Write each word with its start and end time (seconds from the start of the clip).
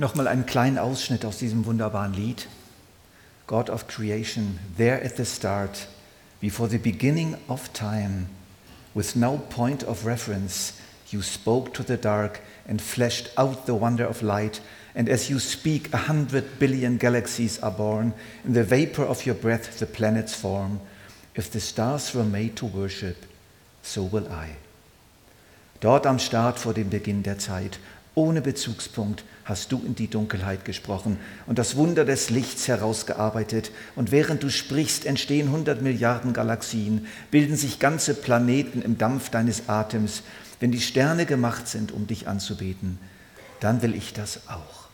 Nochmal 0.00 0.28
einen 0.28 0.46
kleinen 0.46 0.78
Ausschnitt 0.78 1.26
aus 1.26 1.36
diesem 1.36 1.66
wunderbaren 1.66 2.14
Lied. 2.14 2.48
God 3.46 3.68
of 3.68 3.86
creation, 3.86 4.58
there 4.78 5.04
at 5.04 5.18
the 5.18 5.26
start, 5.26 5.88
before 6.40 6.70
the 6.70 6.78
beginning 6.78 7.36
of 7.48 7.70
time, 7.74 8.28
with 8.94 9.14
no 9.14 9.36
point 9.50 9.84
of 9.84 10.06
reference, 10.06 10.72
you 11.10 11.20
spoke 11.20 11.74
to 11.74 11.82
the 11.82 11.98
dark 11.98 12.40
and 12.66 12.80
fleshed 12.80 13.30
out 13.36 13.66
the 13.66 13.74
wonder 13.74 14.06
of 14.06 14.22
light. 14.22 14.62
And 14.94 15.06
as 15.06 15.28
you 15.28 15.38
speak, 15.38 15.92
a 15.92 15.98
hundred 16.08 16.58
billion 16.58 16.96
galaxies 16.96 17.58
are 17.62 17.70
born. 17.70 18.14
In 18.46 18.54
the 18.54 18.64
vapor 18.64 19.04
of 19.04 19.26
your 19.26 19.34
breath, 19.34 19.80
the 19.80 19.86
planets 19.86 20.34
form. 20.34 20.80
If 21.34 21.50
the 21.50 21.60
stars 21.60 22.14
were 22.14 22.24
made 22.24 22.56
to 22.56 22.64
worship, 22.64 23.26
so 23.82 24.04
will 24.04 24.28
I. 24.32 24.56
Dort 25.80 26.06
am 26.06 26.18
Start 26.18 26.58
vor 26.58 26.72
dem 26.72 26.88
Beginn 26.88 27.22
der 27.22 27.38
Zeit, 27.38 27.78
ohne 28.14 28.42
Bezugspunkt, 28.42 29.24
hast 29.44 29.72
du 29.72 29.82
in 29.84 29.94
die 29.94 30.08
Dunkelheit 30.08 30.64
gesprochen 30.64 31.18
und 31.46 31.58
das 31.58 31.76
Wunder 31.76 32.04
des 32.04 32.30
Lichts 32.30 32.68
herausgearbeitet. 32.68 33.70
Und 33.96 34.10
während 34.10 34.42
du 34.42 34.50
sprichst, 34.50 35.06
entstehen 35.06 35.50
hundert 35.50 35.82
Milliarden 35.82 36.32
Galaxien, 36.32 37.06
bilden 37.30 37.56
sich 37.56 37.78
ganze 37.78 38.14
Planeten 38.14 38.82
im 38.82 38.98
Dampf 38.98 39.30
deines 39.30 39.68
Atems. 39.68 40.22
Wenn 40.60 40.72
die 40.72 40.80
Sterne 40.80 41.26
gemacht 41.26 41.68
sind, 41.68 41.92
um 41.92 42.06
dich 42.06 42.28
anzubeten, 42.28 42.98
dann 43.60 43.82
will 43.82 43.94
ich 43.94 44.12
das 44.12 44.48
auch. 44.48 44.88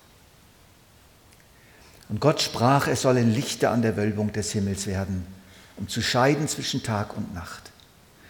Und 2.08 2.20
Gott 2.20 2.40
sprach, 2.40 2.86
es 2.86 3.02
sollen 3.02 3.34
Lichter 3.34 3.72
an 3.72 3.82
der 3.82 3.96
Wölbung 3.96 4.32
des 4.32 4.52
Himmels 4.52 4.86
werden, 4.86 5.26
um 5.76 5.88
zu 5.88 6.02
scheiden 6.02 6.46
zwischen 6.48 6.82
Tag 6.82 7.16
und 7.16 7.34
Nacht. 7.34 7.72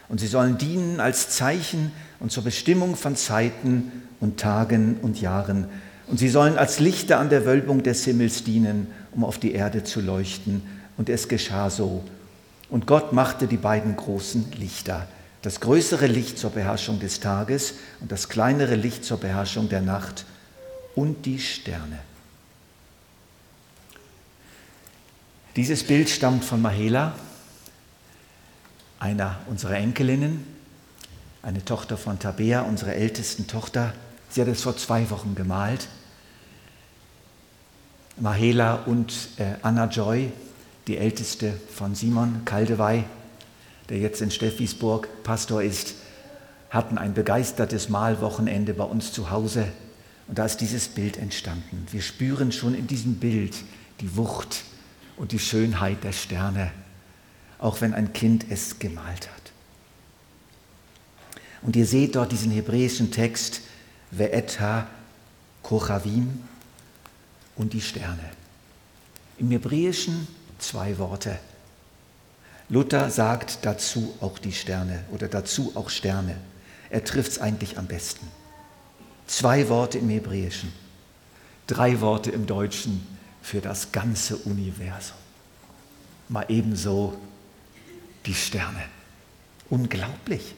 Und 0.09 0.19
sie 0.19 0.29
sollen 0.29 0.57
dienen 0.57 1.01
als 1.01 1.31
Zeichen 1.31 1.93
und 2.21 2.33
zur 2.33 2.45
Bestimmung 2.45 2.97
von 2.97 3.17
Zeiten 3.17 4.06
und 4.21 4.39
Tagen 4.39 4.97
und 5.03 5.21
Jahren 5.21 5.67
und 6.07 6.19
sie 6.19 6.29
sollen 6.29 6.57
als 6.57 6.79
Lichter 6.79 7.19
an 7.19 7.31
der 7.31 7.45
Wölbung 7.45 7.83
des 7.83 8.05
Himmels 8.05 8.45
dienen, 8.45 8.87
um 9.13 9.25
auf 9.25 9.39
die 9.39 9.53
Erde 9.53 9.83
zu 9.83 10.01
leuchten. 10.01 10.63
Und 10.97 11.09
es 11.09 11.29
geschah 11.29 11.69
so. 11.69 12.05
Und 12.71 12.87
Gott 12.87 13.13
machte 13.13 13.47
die 13.47 13.57
beiden 13.57 13.97
großen 13.97 14.53
Lichter. 14.53 15.09
Das 15.43 15.61
größere 15.61 16.07
Licht 16.07 16.39
zur 16.39 16.51
Beherrschung 16.51 17.01
des 17.01 17.21
Tages 17.21 17.75
und 18.01 18.11
das 18.13 18.29
kleinere 18.29 18.77
Licht 18.77 19.05
zur 19.05 19.19
Beherrschung 19.19 19.69
der 19.69 19.81
Nacht 19.81 20.25
und 20.95 21.27
die 21.27 21.39
Sterne. 21.39 21.99
Dieses 25.55 25.85
Bild 25.85 26.09
stammt 26.11 26.45
von 26.45 26.61
Mahela, 26.61 27.15
einer 28.99 29.39
unserer 29.47 29.77
Enkelinnen, 29.77 30.45
eine 31.43 31.65
Tochter 31.65 31.97
von 31.97 32.19
Tabea, 32.19 32.63
unserer 32.63 32.95
ältesten 32.95 33.47
Tochter. 33.47 33.93
Sie 34.37 34.43
hat 34.43 34.49
es 34.49 34.61
vor 34.61 34.77
zwei 34.77 35.09
Wochen 35.09 35.35
gemalt. 35.35 35.89
Mahela 38.19 38.75
und 38.85 39.31
äh, 39.39 39.55
Anna 39.63 39.87
Joy, 39.87 40.31
die 40.87 40.99
älteste 40.99 41.55
von 41.75 41.95
Simon 41.95 42.43
Kaldewey, 42.45 43.05
der 43.89 43.97
jetzt 43.97 44.21
in 44.21 44.31
Steffisburg 44.31 45.09
Pastor 45.25 45.63
ist, 45.63 45.95
hatten 46.69 46.99
ein 46.99 47.15
begeistertes 47.15 47.89
Malwochenende 47.89 48.75
bei 48.75 48.85
uns 48.85 49.11
zu 49.11 49.31
Hause. 49.31 49.69
Und 50.29 50.37
da 50.37 50.45
ist 50.45 50.59
dieses 50.59 50.89
Bild 50.89 51.17
entstanden. 51.17 51.87
Wir 51.91 52.03
spüren 52.03 52.53
schon 52.53 52.75
in 52.75 52.87
diesem 52.87 53.15
Bild 53.15 53.55
die 54.03 54.19
Wucht 54.19 54.65
und 55.17 55.33
die 55.33 55.39
Schönheit 55.39 56.05
der 56.05 56.13
Sterne, 56.13 56.73
auch 57.59 57.81
wenn 57.81 57.95
ein 57.95 58.13
Kind 58.13 58.45
es 58.51 58.79
gemalt 58.79 59.31
hat. 59.31 59.53
Und 61.63 61.75
ihr 61.75 61.87
seht 61.87 62.17
dort 62.17 62.33
diesen 62.33 62.51
hebräischen 62.51 63.11
Text, 63.11 63.63
Ve'eta 64.13 64.87
Kochavim 65.63 66.43
und 67.57 67.73
die 67.73 67.81
Sterne. 67.81 68.31
Im 69.39 69.51
Hebräischen 69.51 70.27
zwei 70.59 70.97
Worte. 70.99 71.39
Luther 72.69 73.11
sagt 73.11 73.59
dazu 73.63 74.15
auch 74.21 74.39
die 74.39 74.53
Sterne 74.53 75.05
oder 75.13 75.29
dazu 75.29 75.73
auch 75.75 75.91
Sterne. 75.91 76.37
Er 76.91 77.05
trifft 77.05 77.33
es 77.33 77.39
eigentlich 77.39 77.79
am 77.79 77.87
besten. 77.87 78.27
Zwei 79.27 79.69
Worte 79.69 79.99
im 79.99 80.09
Hebräischen, 80.09 80.73
drei 81.67 82.01
Worte 82.01 82.31
im 82.31 82.47
Deutschen 82.47 83.07
für 83.43 83.61
das 83.61 83.93
ganze 83.93 84.37
Universum. 84.37 85.17
Mal 86.29 86.47
ebenso 86.49 87.17
die 88.25 88.35
Sterne. 88.35 88.85
Unglaublich. 89.69 90.55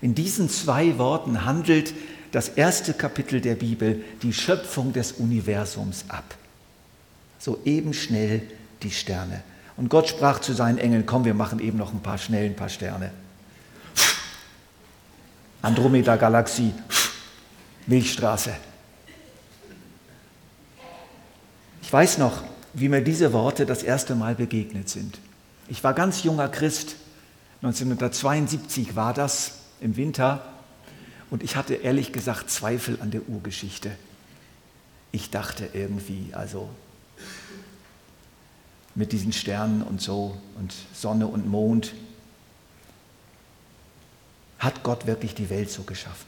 In 0.00 0.14
diesen 0.14 0.48
zwei 0.48 0.98
Worten 0.98 1.44
handelt 1.44 1.94
das 2.32 2.48
erste 2.48 2.94
Kapitel 2.94 3.40
der 3.40 3.54
Bibel 3.54 4.02
die 4.22 4.32
Schöpfung 4.32 4.92
des 4.92 5.12
Universums 5.12 6.06
ab. 6.08 6.34
So 7.38 7.60
eben 7.64 7.94
schnell 7.94 8.42
die 8.82 8.90
Sterne. 8.90 9.42
Und 9.76 9.88
Gott 9.88 10.08
sprach 10.08 10.40
zu 10.40 10.52
seinen 10.52 10.78
Engeln, 10.78 11.06
komm, 11.06 11.24
wir 11.24 11.34
machen 11.34 11.60
eben 11.60 11.78
noch 11.78 11.92
ein 11.92 12.00
paar 12.00 12.18
schnell 12.18 12.46
ein 12.46 12.56
paar 12.56 12.68
Sterne. 12.68 13.10
Andromeda-Galaxie, 15.62 16.72
Milchstraße. 17.86 18.52
Ich 21.82 21.92
weiß 21.92 22.18
noch, 22.18 22.42
wie 22.72 22.88
mir 22.88 23.02
diese 23.02 23.32
Worte 23.32 23.66
das 23.66 23.82
erste 23.82 24.14
Mal 24.14 24.34
begegnet 24.34 24.88
sind. 24.88 25.18
Ich 25.68 25.84
war 25.84 25.94
ganz 25.94 26.22
junger 26.22 26.48
Christ, 26.48 26.96
1972 27.62 28.96
war 28.96 29.14
das 29.14 29.58
im 29.80 29.96
Winter 29.96 30.51
und 31.32 31.42
ich 31.42 31.56
hatte 31.56 31.72
ehrlich 31.72 32.12
gesagt 32.12 32.50
Zweifel 32.50 33.00
an 33.00 33.10
der 33.10 33.26
Urgeschichte. 33.26 33.90
Ich 35.12 35.30
dachte 35.30 35.66
irgendwie, 35.72 36.28
also 36.32 36.68
mit 38.94 39.12
diesen 39.12 39.32
Sternen 39.32 39.82
und 39.82 40.02
so 40.02 40.36
und 40.58 40.74
Sonne 40.92 41.26
und 41.26 41.48
Mond, 41.48 41.94
hat 44.58 44.82
Gott 44.82 45.06
wirklich 45.06 45.34
die 45.34 45.48
Welt 45.48 45.70
so 45.70 45.84
geschaffen? 45.84 46.26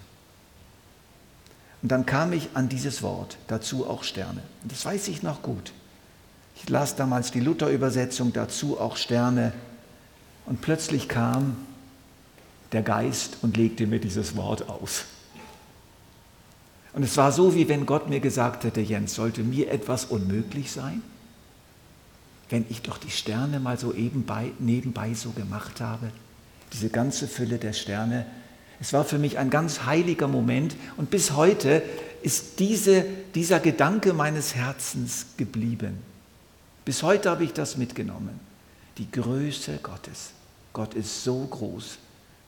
Und 1.82 1.92
dann 1.92 2.06
kam 2.06 2.32
ich 2.32 2.48
an 2.54 2.70
dieses 2.70 3.02
Wort, 3.02 3.36
dazu 3.46 3.86
auch 3.86 4.04
Sterne. 4.04 4.42
Und 4.62 4.72
das 4.72 4.86
weiß 4.86 5.08
ich 5.08 5.22
noch 5.22 5.42
gut. 5.42 5.74
Ich 6.56 6.66
las 6.70 6.96
damals 6.96 7.30
die 7.30 7.40
Luther-Übersetzung, 7.40 8.32
dazu 8.32 8.80
auch 8.80 8.96
Sterne. 8.96 9.52
Und 10.46 10.62
plötzlich 10.62 11.10
kam 11.10 11.56
der 12.74 12.82
Geist 12.82 13.38
und 13.40 13.56
legte 13.56 13.86
mir 13.86 14.00
dieses 14.00 14.36
Wort 14.36 14.68
aus. 14.68 15.04
Und 16.92 17.02
es 17.02 17.16
war 17.16 17.32
so, 17.32 17.54
wie 17.54 17.68
wenn 17.68 17.86
Gott 17.86 18.08
mir 18.08 18.20
gesagt 18.20 18.64
hätte, 18.64 18.80
Jens, 18.80 19.14
sollte 19.14 19.42
mir 19.42 19.70
etwas 19.70 20.04
unmöglich 20.04 20.70
sein? 20.70 21.02
Wenn 22.50 22.66
ich 22.68 22.82
doch 22.82 22.98
die 22.98 23.10
Sterne 23.10 23.58
mal 23.58 23.78
so 23.78 23.92
eben 23.92 24.24
bei, 24.24 24.52
nebenbei 24.58 25.14
so 25.14 25.30
gemacht 25.30 25.80
habe, 25.80 26.10
diese 26.72 26.90
ganze 26.90 27.26
Fülle 27.26 27.58
der 27.58 27.72
Sterne. 27.72 28.26
Es 28.80 28.92
war 28.92 29.04
für 29.04 29.18
mich 29.18 29.38
ein 29.38 29.50
ganz 29.50 29.84
heiliger 29.86 30.28
Moment 30.28 30.76
und 30.96 31.10
bis 31.10 31.32
heute 31.32 31.82
ist 32.22 32.58
diese, 32.58 33.04
dieser 33.34 33.60
Gedanke 33.60 34.12
meines 34.12 34.54
Herzens 34.54 35.26
geblieben. 35.36 35.98
Bis 36.84 37.02
heute 37.02 37.30
habe 37.30 37.44
ich 37.44 37.52
das 37.52 37.76
mitgenommen. 37.76 38.38
Die 38.98 39.10
Größe 39.10 39.78
Gottes. 39.82 40.30
Gott 40.72 40.94
ist 40.94 41.24
so 41.24 41.46
groß. 41.46 41.98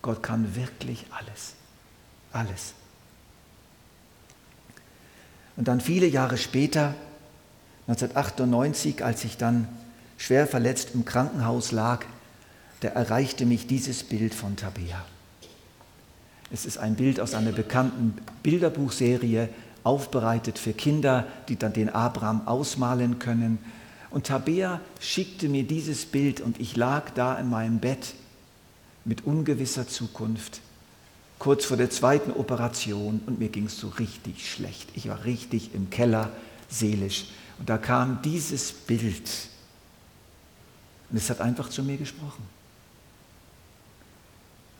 Gott 0.06 0.22
kann 0.22 0.54
wirklich 0.54 1.04
alles. 1.10 1.54
Alles. 2.30 2.74
Und 5.56 5.66
dann 5.66 5.80
viele 5.80 6.06
Jahre 6.06 6.38
später, 6.38 6.94
1998, 7.88 9.04
als 9.04 9.24
ich 9.24 9.36
dann 9.36 9.66
schwer 10.16 10.46
verletzt 10.46 10.90
im 10.94 11.04
Krankenhaus 11.04 11.72
lag, 11.72 12.04
da 12.80 12.88
erreichte 12.88 13.46
mich 13.46 13.66
dieses 13.66 14.04
Bild 14.04 14.32
von 14.32 14.54
Tabea. 14.54 15.04
Es 16.52 16.66
ist 16.66 16.78
ein 16.78 16.94
Bild 16.94 17.18
aus 17.18 17.34
einer 17.34 17.50
bekannten 17.50 18.16
Bilderbuchserie, 18.44 19.48
aufbereitet 19.82 20.60
für 20.60 20.72
Kinder, 20.72 21.26
die 21.48 21.56
dann 21.56 21.72
den 21.72 21.88
Abraham 21.88 22.46
ausmalen 22.46 23.18
können. 23.18 23.58
Und 24.10 24.28
Tabea 24.28 24.80
schickte 25.00 25.48
mir 25.48 25.64
dieses 25.64 26.06
Bild 26.06 26.40
und 26.40 26.60
ich 26.60 26.76
lag 26.76 27.10
da 27.10 27.36
in 27.36 27.50
meinem 27.50 27.80
Bett 27.80 28.14
mit 29.06 29.24
ungewisser 29.24 29.88
Zukunft, 29.88 30.60
kurz 31.38 31.64
vor 31.64 31.76
der 31.76 31.90
zweiten 31.90 32.32
Operation 32.32 33.20
und 33.26 33.38
mir 33.38 33.48
ging 33.48 33.66
es 33.66 33.78
so 33.78 33.88
richtig 33.88 34.50
schlecht. 34.50 34.90
Ich 34.94 35.08
war 35.08 35.24
richtig 35.24 35.74
im 35.74 35.88
Keller 35.90 36.30
seelisch. 36.68 37.26
Und 37.58 37.70
da 37.70 37.78
kam 37.78 38.20
dieses 38.22 38.72
Bild 38.72 39.30
und 41.10 41.16
es 41.16 41.30
hat 41.30 41.40
einfach 41.40 41.70
zu 41.70 41.82
mir 41.82 41.96
gesprochen. 41.96 42.42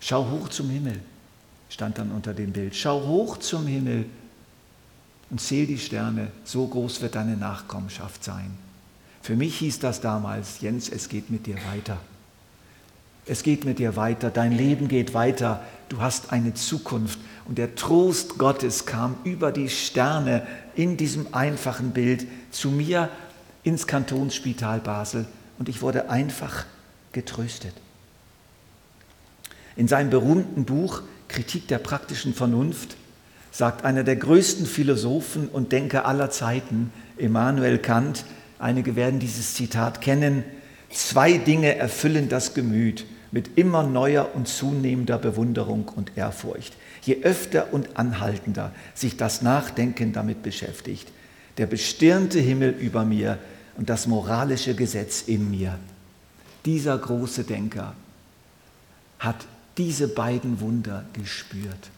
Schau 0.01 0.29
hoch 0.29 0.49
zum 0.49 0.69
Himmel, 0.71 1.01
stand 1.71 1.99
dann 1.99 2.11
unter 2.11 2.35
dem 2.35 2.53
Bild. 2.53 2.75
Schau 2.75 3.07
hoch 3.07 3.39
zum 3.39 3.67
Himmel 3.67 4.07
und 5.31 5.41
zähl 5.41 5.67
die 5.67 5.79
Sterne, 5.79 6.33
so 6.45 6.67
groß 6.67 7.01
wird 7.01 7.15
deine 7.15 7.37
Nachkommenschaft 7.37 8.23
sein. 8.23 8.57
Für 9.23 9.37
mich 9.37 9.59
hieß 9.59 9.79
das 9.79 10.01
damals, 10.01 10.61
Jens, 10.61 10.89
es 10.89 11.09
geht 11.09 11.31
mit 11.31 11.47
dir 11.47 11.57
weiter. 11.73 11.99
Es 13.29 13.43
geht 13.43 13.65
mit 13.65 13.81
dir 13.81 13.97
weiter, 13.97 14.31
dein 14.31 14.53
Leben 14.53 14.87
geht 14.87 15.13
weiter, 15.13 15.65
du 15.89 16.01
hast 16.01 16.33
eine 16.33 16.55
Zukunft. 16.55 17.19
Und 17.47 17.59
der 17.59 17.75
Trost 17.75 18.39
Gottes 18.39 18.87
kam 18.87 19.17
über 19.25 19.51
die 19.51 19.69
Sterne 19.69 20.47
in 20.77 20.97
diesem 20.97 21.35
einfachen 21.35 21.91
Bild 21.91 22.27
zu 22.53 22.71
mir 22.71 23.11
ins 23.65 23.89
Kantonsspital 23.89 24.79
Basel 24.79 25.27
und 25.59 25.69
ich 25.69 25.83
wurde 25.83 26.09
einfach 26.09 26.67
getröstet. 27.11 27.73
In 29.75 29.89
seinem 29.89 30.11
berühmten 30.11 30.65
Buch 30.65 31.03
Kritik 31.29 31.67
der 31.67 31.79
praktischen 31.79 32.33
Vernunft 32.33 32.97
sagt 33.51 33.85
einer 33.85 34.05
der 34.05 34.17
größten 34.17 34.67
Philosophen 34.67 35.49
und 35.49 35.73
Denker 35.73 36.07
aller 36.07 36.31
Zeiten, 36.31 36.93
Immanuel 37.17 37.79
Kant, 37.79 38.25
einige 38.61 38.95
werden 38.95 39.19
dieses 39.19 39.55
Zitat 39.55 40.01
kennen, 40.01 40.45
zwei 40.91 41.39
Dinge 41.39 41.75
erfüllen 41.75 42.29
das 42.29 42.55
Gemüt 42.55 43.05
mit 43.33 43.59
immer 43.59 43.83
neuer 43.83 44.35
und 44.35 44.49
zunehmender 44.49 45.19
Bewunderung 45.19 45.89
und 45.89 46.17
Ehrfurcht. 46.17 46.75
Je 47.03 47.23
öfter 47.23 47.73
und 47.73 47.97
anhaltender 47.97 48.73
sich 48.95 49.17
das 49.17 49.43
Nachdenken 49.43 50.13
damit 50.13 50.43
beschäftigt, 50.43 51.09
der 51.59 51.67
bestirnte 51.67 52.39
Himmel 52.39 52.71
über 52.71 53.05
mir 53.05 53.39
und 53.77 53.89
das 53.91 54.07
moralische 54.07 54.75
Gesetz 54.75 55.23
in 55.23 55.51
mir. 55.51 55.79
Dieser 56.65 56.99
große 56.99 57.45
Denker 57.45 57.95
hat 59.19 59.47
diese 59.79 60.09
beiden 60.09 60.61
Wunder 60.61 61.05
gespürt. 61.13 61.91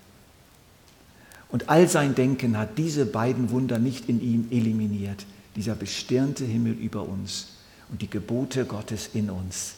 Und 1.51 1.71
all 1.71 1.89
sein 1.89 2.15
Denken 2.15 2.59
hat 2.59 2.77
diese 2.77 3.07
beiden 3.07 3.51
Wunder 3.51 3.79
nicht 3.79 4.09
in 4.09 4.21
ihm 4.21 4.49
eliminiert. 4.51 5.25
Dieser 5.57 5.75
bestirnte 5.75 6.45
Himmel 6.45 6.73
über 6.73 7.03
uns 7.03 7.49
und 7.91 8.03
die 8.03 8.11
Gebote 8.11 8.67
Gottes 8.67 9.11
in 9.15 9.31
uns. 9.31 9.75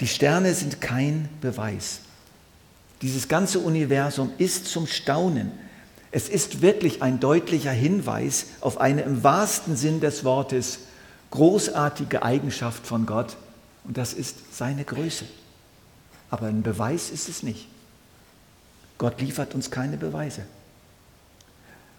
Die 0.00 0.06
Sterne 0.06 0.54
sind 0.54 0.80
kein 0.80 1.28
Beweis. 1.40 2.00
Dieses 3.02 3.28
ganze 3.28 3.58
Universum 3.58 4.32
ist 4.38 4.66
zum 4.66 4.86
Staunen. 4.86 5.52
Es 6.10 6.28
ist 6.28 6.62
wirklich 6.62 7.02
ein 7.02 7.20
deutlicher 7.20 7.72
Hinweis 7.72 8.46
auf 8.60 8.80
eine 8.80 9.02
im 9.02 9.22
wahrsten 9.22 9.76
Sinn 9.76 10.00
des 10.00 10.24
Wortes 10.24 10.80
großartige 11.30 12.22
Eigenschaft 12.22 12.86
von 12.86 13.06
Gott, 13.06 13.36
und 13.84 13.96
das 13.98 14.12
ist 14.12 14.54
seine 14.54 14.84
Größe. 14.84 15.24
Aber 16.30 16.46
ein 16.46 16.62
Beweis 16.62 17.10
ist 17.10 17.28
es 17.28 17.42
nicht. 17.42 17.66
Gott 18.98 19.20
liefert 19.20 19.54
uns 19.54 19.70
keine 19.70 19.96
Beweise. 19.96 20.42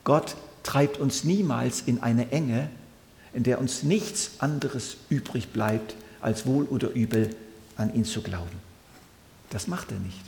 Gott 0.04 0.36
treibt 0.64 0.98
uns 0.98 1.24
niemals 1.24 1.82
in 1.82 2.02
eine 2.02 2.32
Enge, 2.32 2.70
in 3.34 3.44
der 3.44 3.60
uns 3.60 3.84
nichts 3.84 4.32
anderes 4.40 4.98
übrig 5.10 5.50
bleibt, 5.50 5.96
als 6.22 6.46
wohl 6.46 6.66
oder 6.66 6.90
übel 6.92 7.30
an 7.80 7.94
ihn 7.94 8.06
zu 8.06 8.22
glauben. 8.22 8.60
Das 9.50 9.68
macht 9.68 9.92
er 9.92 10.00
nicht. 10.00 10.22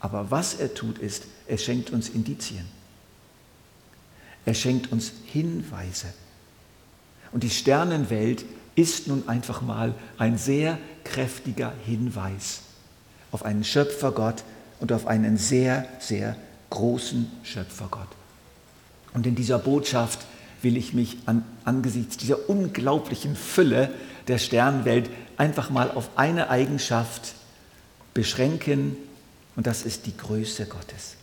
Aber 0.00 0.30
was 0.30 0.54
er 0.54 0.74
tut, 0.74 0.98
ist, 0.98 1.24
er 1.46 1.58
schenkt 1.58 1.90
uns 1.90 2.08
Indizien. 2.08 2.66
Er 4.44 4.54
schenkt 4.54 4.90
uns 4.90 5.12
Hinweise. 5.26 6.12
Und 7.32 7.44
die 7.44 7.50
Sternenwelt 7.50 8.44
ist 8.74 9.06
nun 9.06 9.28
einfach 9.28 9.62
mal 9.62 9.94
ein 10.18 10.38
sehr 10.38 10.78
kräftiger 11.04 11.72
Hinweis 11.84 12.62
auf 13.30 13.44
einen 13.44 13.64
Schöpfergott 13.64 14.44
und 14.80 14.92
auf 14.92 15.06
einen 15.06 15.38
sehr, 15.38 15.86
sehr 15.98 16.36
großen 16.70 17.30
Schöpfergott. 17.42 18.08
Und 19.14 19.26
in 19.26 19.34
dieser 19.34 19.58
Botschaft 19.58 20.20
will 20.62 20.76
ich 20.76 20.94
mich 20.94 21.16
an, 21.26 21.44
angesichts 21.64 22.16
dieser 22.16 22.48
unglaublichen 22.48 23.36
Fülle 23.36 23.90
der 24.28 24.38
Sternenwelt 24.38 25.10
einfach 25.42 25.70
mal 25.70 25.90
auf 25.90 26.10
eine 26.14 26.50
Eigenschaft 26.50 27.34
beschränken 28.14 28.96
und 29.56 29.66
das 29.66 29.82
ist 29.82 30.06
die 30.06 30.16
Größe 30.16 30.66
Gottes. 30.66 31.16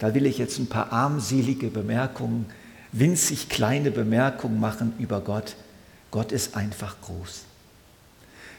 Da 0.00 0.14
will 0.14 0.26
ich 0.26 0.38
jetzt 0.38 0.58
ein 0.58 0.66
paar 0.66 0.92
armselige 0.92 1.68
Bemerkungen, 1.68 2.46
winzig 2.90 3.48
kleine 3.48 3.92
Bemerkungen 3.92 4.58
machen 4.58 4.94
über 4.98 5.20
Gott. 5.20 5.54
Gott 6.10 6.32
ist 6.32 6.56
einfach 6.56 6.96
groß. 7.02 7.44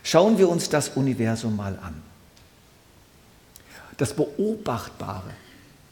Schauen 0.03 0.37
wir 0.37 0.47
uns 0.47 0.69
das 0.69 0.87
Universum 0.87 1.57
mal 1.57 1.77
an. 1.79 2.01
Das 3.97 4.13
Beobachtbare, 4.13 5.31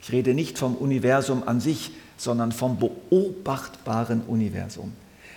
ich 0.01 0.09
rede 0.13 0.33
nicht 0.33 0.57
vom 0.57 0.74
Universum 0.74 1.45
an 1.45 1.59
sich, 1.59 1.91
sondern 2.18 2.53
vom 2.53 2.80
beobachtbaren 2.80 4.21
Universum. 4.21 4.94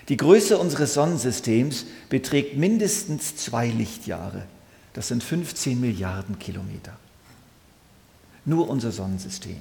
Die 0.09 0.17
Größe 0.17 0.57
unseres 0.57 0.95
Sonnensystems 0.95 1.85
beträgt 2.09 2.57
mindestens 2.57 3.35
zwei 3.35 3.67
Lichtjahre. 3.67 4.43
Das 4.93 5.07
sind 5.07 5.23
15 5.23 5.79
Milliarden 5.79 6.39
Kilometer. 6.39 6.93
Nur 8.43 8.69
unser 8.69 8.91
Sonnensystem. 8.91 9.59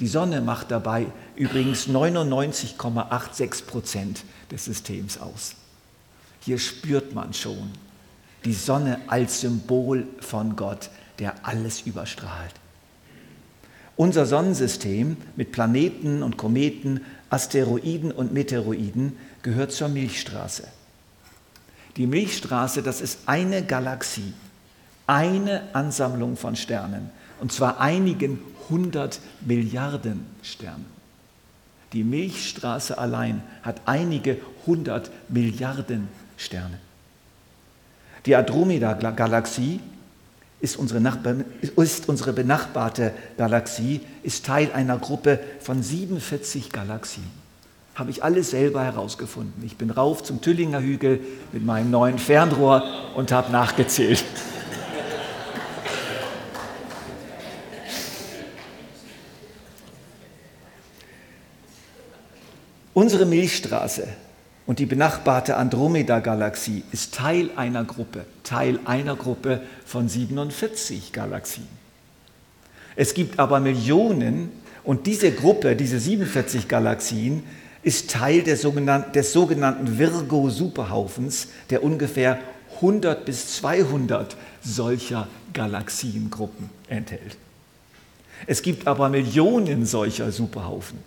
Die 0.00 0.06
Sonne 0.06 0.40
macht 0.40 0.70
dabei 0.70 1.06
übrigens 1.36 1.86
99,86 1.86 3.66
Prozent 3.66 4.24
des 4.50 4.64
Systems 4.64 5.20
aus. 5.20 5.54
Hier 6.40 6.58
spürt 6.58 7.14
man 7.14 7.34
schon 7.34 7.70
die 8.46 8.54
Sonne 8.54 9.02
als 9.08 9.42
Symbol 9.42 10.06
von 10.20 10.56
Gott, 10.56 10.88
der 11.18 11.46
alles 11.46 11.82
überstrahlt. 11.82 12.54
Unser 13.96 14.24
Sonnensystem 14.24 15.18
mit 15.36 15.52
Planeten 15.52 16.22
und 16.22 16.38
Kometen, 16.38 17.02
Asteroiden 17.28 18.10
und 18.10 18.32
Meteoroiden 18.32 19.12
gehört 19.42 19.72
zur 19.72 19.88
Milchstraße. 19.88 20.64
Die 21.96 22.06
Milchstraße, 22.06 22.82
das 22.82 23.00
ist 23.00 23.20
eine 23.26 23.64
Galaxie, 23.64 24.32
eine 25.06 25.62
Ansammlung 25.72 26.36
von 26.36 26.56
Sternen, 26.56 27.10
und 27.40 27.52
zwar 27.52 27.80
einigen 27.80 28.38
hundert 28.68 29.20
Milliarden 29.40 30.26
Sternen. 30.42 30.86
Die 31.92 32.04
Milchstraße 32.04 32.96
allein 32.96 33.42
hat 33.62 33.80
einige 33.86 34.36
hundert 34.66 35.10
Milliarden 35.28 36.08
Sterne. 36.36 36.78
Die 38.26 38.36
Andromeda-Galaxie 38.36 39.80
ist 40.60 40.76
unsere, 40.76 41.00
ist 41.76 42.08
unsere 42.08 42.32
benachbarte 42.32 43.12
Galaxie, 43.36 44.00
ist 44.22 44.44
Teil 44.44 44.70
einer 44.72 44.98
Gruppe 44.98 45.40
von 45.60 45.82
47 45.82 46.70
Galaxien. 46.70 47.39
Habe 47.94 48.10
ich 48.10 48.24
alles 48.24 48.50
selber 48.50 48.84
herausgefunden. 48.84 49.62
Ich 49.64 49.76
bin 49.76 49.90
rauf 49.90 50.22
zum 50.22 50.40
Tüllinger 50.40 50.80
Hügel 50.80 51.20
mit 51.52 51.64
meinem 51.64 51.90
neuen 51.90 52.18
Fernrohr 52.18 52.82
und 53.14 53.32
habe 53.32 53.52
nachgezählt. 53.52 54.24
Unsere 62.92 63.24
Milchstraße 63.24 64.08
und 64.66 64.78
die 64.78 64.86
benachbarte 64.86 65.56
Andromeda-Galaxie 65.56 66.84
ist 66.92 67.14
Teil 67.14 67.50
einer 67.56 67.84
Gruppe, 67.84 68.24
Teil 68.44 68.78
einer 68.84 69.16
Gruppe 69.16 69.62
von 69.84 70.08
47 70.08 71.12
Galaxien. 71.12 71.66
Es 72.96 73.14
gibt 73.14 73.38
aber 73.38 73.60
Millionen 73.60 74.50
und 74.84 75.06
diese 75.06 75.32
Gruppe, 75.32 75.76
diese 75.76 75.98
47 75.98 76.68
Galaxien, 76.68 77.42
ist 77.82 78.10
Teil 78.10 78.56
sogenannten, 78.56 79.12
des 79.12 79.32
sogenannten 79.32 79.98
Virgo-Superhaufens, 79.98 81.48
der 81.70 81.82
ungefähr 81.82 82.38
100 82.76 83.24
bis 83.24 83.56
200 83.56 84.36
solcher 84.62 85.28
Galaxiengruppen 85.52 86.70
enthält. 86.88 87.36
Es 88.46 88.62
gibt 88.62 88.86
aber 88.86 89.08
Millionen 89.08 89.84
solcher 89.86 90.32
Superhaufen. 90.32 90.98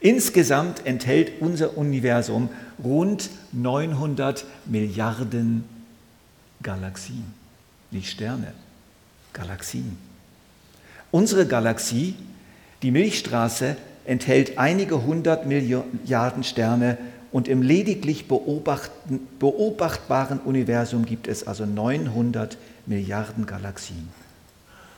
Insgesamt 0.00 0.86
enthält 0.86 1.40
unser 1.40 1.76
Universum 1.76 2.48
rund 2.82 3.28
900 3.52 4.46
Milliarden 4.64 5.64
Galaxien, 6.62 7.34
nicht 7.90 8.10
Sterne, 8.10 8.54
Galaxien. 9.34 9.98
Unsere 11.10 11.46
Galaxie, 11.46 12.14
die 12.82 12.90
Milchstraße, 12.90 13.76
enthält 14.04 14.58
einige 14.58 15.04
hundert 15.04 15.46
Milliarden 15.46 16.44
Sterne 16.44 16.98
und 17.32 17.48
im 17.48 17.62
lediglich 17.62 18.28
beobachtbaren 18.28 20.40
Universum 20.40 21.04
gibt 21.04 21.28
es 21.28 21.46
also 21.46 21.66
900 21.66 22.56
Milliarden 22.86 23.46
Galaxien. 23.46 24.08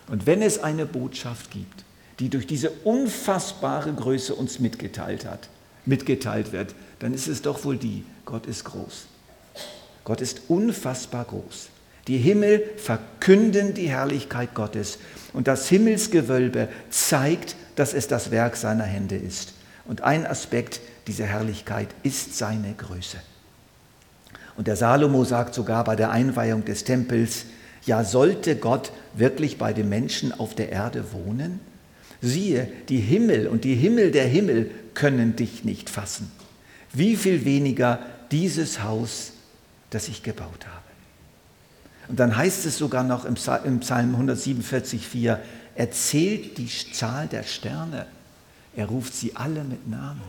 Und 0.09 0.26
wenn 0.26 0.42
es 0.42 0.62
eine 0.62 0.87
Botschaft 0.87 1.50
gibt, 1.50 1.85
die 2.18 2.28
durch 2.28 2.47
diese 2.47 2.71
unfassbare 2.71 3.92
Größe 3.92 4.35
uns 4.35 4.61
mitgeteilt 4.61 5.26
hat, 5.26 5.49
mitgeteilt 5.85 6.52
wird, 6.52 6.75
dann 7.00 7.14
ist 7.14 7.28
es 7.28 7.42
doch 7.42 7.64
wohl 7.64 7.76
die, 7.76 8.04
Gott 8.25 8.47
ist 8.47 8.64
groß. 8.64 9.06
Gott 10.04 10.21
ist 10.21 10.42
unfassbar 10.49 11.25
groß. 11.25 11.68
Die 12.09 12.18
Himmel 12.18 12.64
verkünden 12.76 13.75
die 13.75 13.88
Herrlichkeit 13.88 14.54
Gottes 14.54 14.99
und 15.32 15.47
das 15.47 15.68
Himmelsgewölbe 15.68 16.68
zeigt, 16.90 17.54
dass 17.76 17.95
es 17.95 18.09
das 18.09 18.31
Werk 18.31 18.57
seiner 18.57 18.85
Hände 18.85 19.17
ist. 19.17 19.55
Und 19.85 20.02
ein 20.02 20.26
Aspekt 20.26 20.81
dieser 21.07 21.26
Herrlichkeit 21.26 21.88
ist 22.02 22.37
seine 22.37 22.75
Größe. 22.75 23.19
Und 24.57 24.67
der 24.67 24.76
Salomo 24.76 25.25
sagt 25.25 25.55
sogar 25.55 25.85
bei 25.85 25.97
der 25.97 26.11
Einweihung 26.11 26.64
des 26.64 26.85
Tempels, 26.85 27.47
ja 27.85 28.05
sollte 28.05 28.57
Gott 28.57 28.93
wirklich 29.14 29.59
bei 29.59 29.73
den 29.73 29.88
Menschen 29.88 30.33
auf 30.33 30.55
der 30.55 30.71
Erde 30.71 31.12
wohnen? 31.12 31.61
Siehe, 32.21 32.69
die 32.88 33.00
Himmel 33.00 33.49
und 33.49 33.64
die 33.64 33.75
Himmel 33.75 34.12
der 34.12 34.26
Himmel 34.26 34.71
können 34.95 35.35
dich 35.35 35.64
nicht 35.64 35.91
fassen. 35.91 36.31
Wie 36.93 37.17
viel 37.17 37.45
weniger 37.45 37.99
dieses 38.31 38.83
Haus, 38.83 39.33
das 39.91 40.09
ich 40.09 40.23
gebaut 40.23 40.67
habe. 40.67 40.83
Und 42.09 42.21
dann 42.21 42.37
heißt 42.37 42.67
es 42.67 42.79
sogar 42.79 43.05
noch 43.05 43.25
im 43.25 43.35
Psalm 43.35 44.14
147,4, 44.17 45.38
er 45.75 45.91
zählt 45.91 46.59
die 46.59 46.69
Zahl 46.93 47.29
der 47.29 47.43
Sterne, 47.43 48.07
er 48.76 48.87
ruft 48.87 49.14
sie 49.14 49.37
alle 49.37 49.64
mit 49.64 49.88
Namen, 49.88 50.23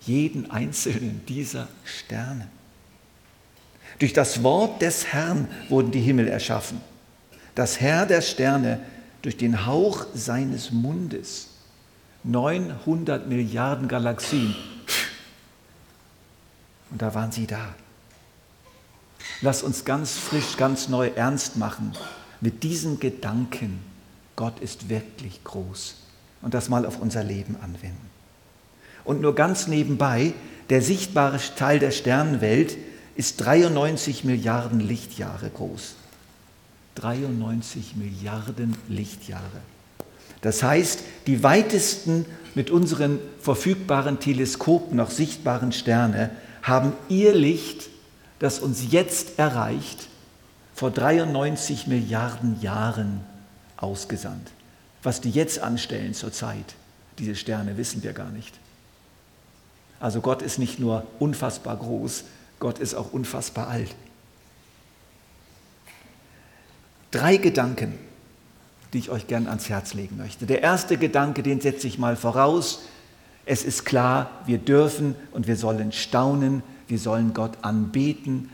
jeden 0.00 0.50
einzelnen 0.50 1.24
dieser 1.26 1.68
Sterne. 1.84 2.48
Durch 3.98 4.12
das 4.12 4.42
Wort 4.42 4.82
des 4.82 5.06
Herrn 5.06 5.48
wurden 5.68 5.90
die 5.90 6.00
Himmel 6.00 6.28
erschaffen. 6.28 6.80
Das 7.54 7.80
Herr 7.80 8.06
der 8.06 8.20
Sterne 8.20 8.80
durch 9.22 9.36
den 9.36 9.66
Hauch 9.66 10.06
seines 10.14 10.70
Mundes. 10.70 11.48
900 12.24 13.28
Milliarden 13.28 13.86
Galaxien. 13.86 14.56
Und 16.90 17.00
da 17.00 17.14
waren 17.14 17.32
sie 17.32 17.46
da. 17.46 17.74
Lass 19.40 19.62
uns 19.62 19.84
ganz 19.84 20.12
frisch, 20.12 20.56
ganz 20.56 20.88
neu 20.88 21.08
ernst 21.08 21.56
machen 21.56 21.92
mit 22.40 22.62
diesem 22.62 22.98
Gedanken, 22.98 23.80
Gott 24.36 24.60
ist 24.60 24.88
wirklich 24.88 25.44
groß 25.44 25.96
und 26.42 26.54
das 26.54 26.68
mal 26.68 26.86
auf 26.86 27.00
unser 27.00 27.22
Leben 27.22 27.56
anwenden. 27.62 28.10
Und 29.04 29.20
nur 29.20 29.34
ganz 29.34 29.66
nebenbei, 29.66 30.32
der 30.70 30.82
sichtbare 30.82 31.38
Teil 31.56 31.78
der 31.78 31.90
Sternenwelt 31.90 32.76
ist 33.16 33.36
93 33.36 34.24
Milliarden 34.24 34.80
Lichtjahre 34.80 35.50
groß. 35.50 35.94
93 36.96 37.96
Milliarden 37.96 38.76
Lichtjahre. 38.88 39.42
Das 40.40 40.62
heißt, 40.62 41.00
die 41.26 41.42
weitesten 41.42 42.26
mit 42.54 42.70
unseren 42.70 43.18
verfügbaren 43.40 44.20
Teleskopen 44.20 44.96
noch 44.96 45.10
sichtbaren 45.10 45.72
Sterne 45.72 46.30
haben 46.62 46.92
ihr 47.08 47.34
Licht, 47.34 47.88
das 48.38 48.58
uns 48.58 48.90
jetzt 48.90 49.38
erreicht, 49.38 50.08
vor 50.74 50.90
93 50.90 51.86
Milliarden 51.86 52.60
Jahren 52.60 53.20
ausgesandt. 53.76 54.50
Was 55.02 55.20
die 55.20 55.30
jetzt 55.30 55.58
anstellen 55.58 56.14
zur 56.14 56.32
Zeit, 56.32 56.74
diese 57.18 57.36
Sterne, 57.36 57.76
wissen 57.76 58.02
wir 58.02 58.12
gar 58.12 58.30
nicht. 58.30 58.54
Also 60.00 60.20
Gott 60.20 60.42
ist 60.42 60.58
nicht 60.58 60.78
nur 60.78 61.06
unfassbar 61.18 61.76
groß, 61.76 62.24
Gott 62.58 62.78
ist 62.78 62.94
auch 62.94 63.12
unfassbar 63.12 63.68
alt. 63.68 63.94
Drei 67.10 67.36
Gedanken, 67.36 67.98
die 68.92 68.98
ich 68.98 69.10
euch 69.10 69.26
gern 69.26 69.46
ans 69.46 69.68
Herz 69.68 69.94
legen 69.94 70.16
möchte. 70.16 70.46
Der 70.46 70.62
erste 70.62 70.96
Gedanke, 70.96 71.42
den 71.42 71.60
setze 71.60 71.86
ich 71.86 71.98
mal 71.98 72.16
voraus. 72.16 72.82
Es 73.46 73.64
ist 73.64 73.84
klar, 73.84 74.30
wir 74.46 74.58
dürfen 74.58 75.14
und 75.32 75.46
wir 75.46 75.56
sollen 75.56 75.92
staunen, 75.92 76.62
wir 76.88 76.98
sollen 76.98 77.34
Gott 77.34 77.52
anbeten 77.62 78.50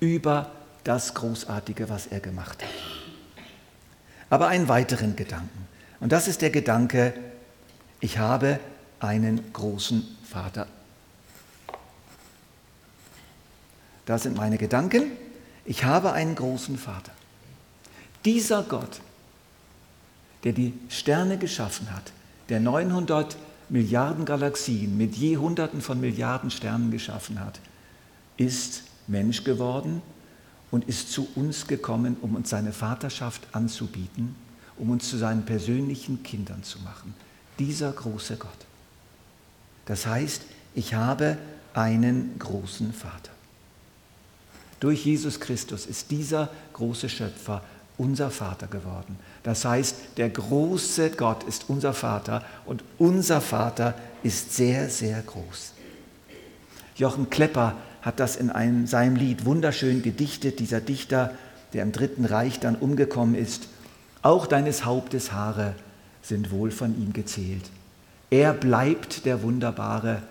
über 0.00 0.50
das 0.84 1.14
Großartige, 1.14 1.88
was 1.88 2.06
er 2.06 2.20
gemacht 2.20 2.62
hat. 2.62 3.03
Aber 4.34 4.48
einen 4.48 4.66
weiteren 4.66 5.14
Gedanken. 5.14 5.68
Und 6.00 6.10
das 6.10 6.26
ist 6.26 6.42
der 6.42 6.50
Gedanke, 6.50 7.14
ich 8.00 8.18
habe 8.18 8.58
einen 8.98 9.52
großen 9.52 10.04
Vater. 10.28 10.66
Das 14.04 14.24
sind 14.24 14.36
meine 14.36 14.58
Gedanken. 14.58 15.12
Ich 15.64 15.84
habe 15.84 16.14
einen 16.14 16.34
großen 16.34 16.76
Vater. 16.78 17.12
Dieser 18.24 18.64
Gott, 18.64 19.02
der 20.42 20.52
die 20.52 20.74
Sterne 20.88 21.38
geschaffen 21.38 21.92
hat, 21.92 22.10
der 22.48 22.58
900 22.58 23.36
Milliarden 23.68 24.24
Galaxien 24.24 24.98
mit 24.98 25.14
je 25.14 25.36
Hunderten 25.36 25.80
von 25.80 26.00
Milliarden 26.00 26.50
Sternen 26.50 26.90
geschaffen 26.90 27.38
hat, 27.38 27.60
ist 28.36 28.82
Mensch 29.06 29.44
geworden 29.44 30.02
und 30.74 30.88
ist 30.88 31.12
zu 31.12 31.28
uns 31.36 31.68
gekommen, 31.68 32.16
um 32.20 32.34
uns 32.34 32.50
seine 32.50 32.72
Vaterschaft 32.72 33.46
anzubieten, 33.52 34.34
um 34.76 34.90
uns 34.90 35.08
zu 35.08 35.16
seinen 35.16 35.44
persönlichen 35.44 36.24
Kindern 36.24 36.64
zu 36.64 36.80
machen. 36.80 37.14
Dieser 37.60 37.92
große 37.92 38.36
Gott. 38.38 38.50
Das 39.86 40.04
heißt, 40.04 40.42
ich 40.74 40.94
habe 40.94 41.38
einen 41.74 42.36
großen 42.40 42.92
Vater. 42.92 43.30
Durch 44.80 45.04
Jesus 45.04 45.38
Christus 45.38 45.86
ist 45.86 46.10
dieser 46.10 46.50
große 46.72 47.08
Schöpfer 47.08 47.62
unser 47.96 48.32
Vater 48.32 48.66
geworden. 48.66 49.16
Das 49.44 49.64
heißt, 49.64 49.94
der 50.16 50.28
große 50.30 51.10
Gott 51.10 51.44
ist 51.44 51.66
unser 51.68 51.94
Vater 51.94 52.44
und 52.66 52.82
unser 52.98 53.40
Vater 53.40 53.94
ist 54.24 54.56
sehr, 54.56 54.90
sehr 54.90 55.22
groß. 55.22 55.72
Jochen 56.96 57.30
Klepper 57.30 57.76
hat 58.04 58.20
das 58.20 58.36
in 58.36 58.50
einem, 58.50 58.86
seinem 58.86 59.16
Lied 59.16 59.44
wunderschön 59.44 60.02
gedichtet, 60.02 60.60
dieser 60.60 60.80
Dichter, 60.80 61.32
der 61.72 61.82
im 61.82 61.92
Dritten 61.92 62.24
Reich 62.24 62.60
dann 62.60 62.76
umgekommen 62.76 63.34
ist. 63.34 63.68
Auch 64.22 64.46
deines 64.46 64.84
Hauptes 64.84 65.32
Haare 65.32 65.74
sind 66.22 66.50
wohl 66.50 66.70
von 66.70 66.96
ihm 67.00 67.12
gezählt. 67.12 67.64
Er 68.30 68.52
bleibt 68.52 69.26
der 69.26 69.42
Wunderbare, 69.42 70.22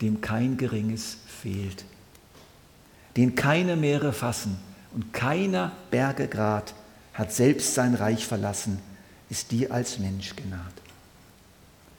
dem 0.00 0.20
kein 0.20 0.56
Geringes 0.56 1.18
fehlt 1.26 1.84
den 3.16 3.34
keine 3.34 3.76
Meere 3.76 4.12
fassen 4.12 4.58
und 4.94 5.12
keiner 5.12 5.72
Berge 5.90 6.28
Grad 6.28 6.74
hat 7.12 7.32
selbst 7.32 7.74
sein 7.74 7.94
Reich 7.94 8.26
verlassen, 8.26 8.78
ist 9.28 9.50
dir 9.50 9.72
als 9.72 9.98
Mensch 9.98 10.36
genaht. 10.36 10.60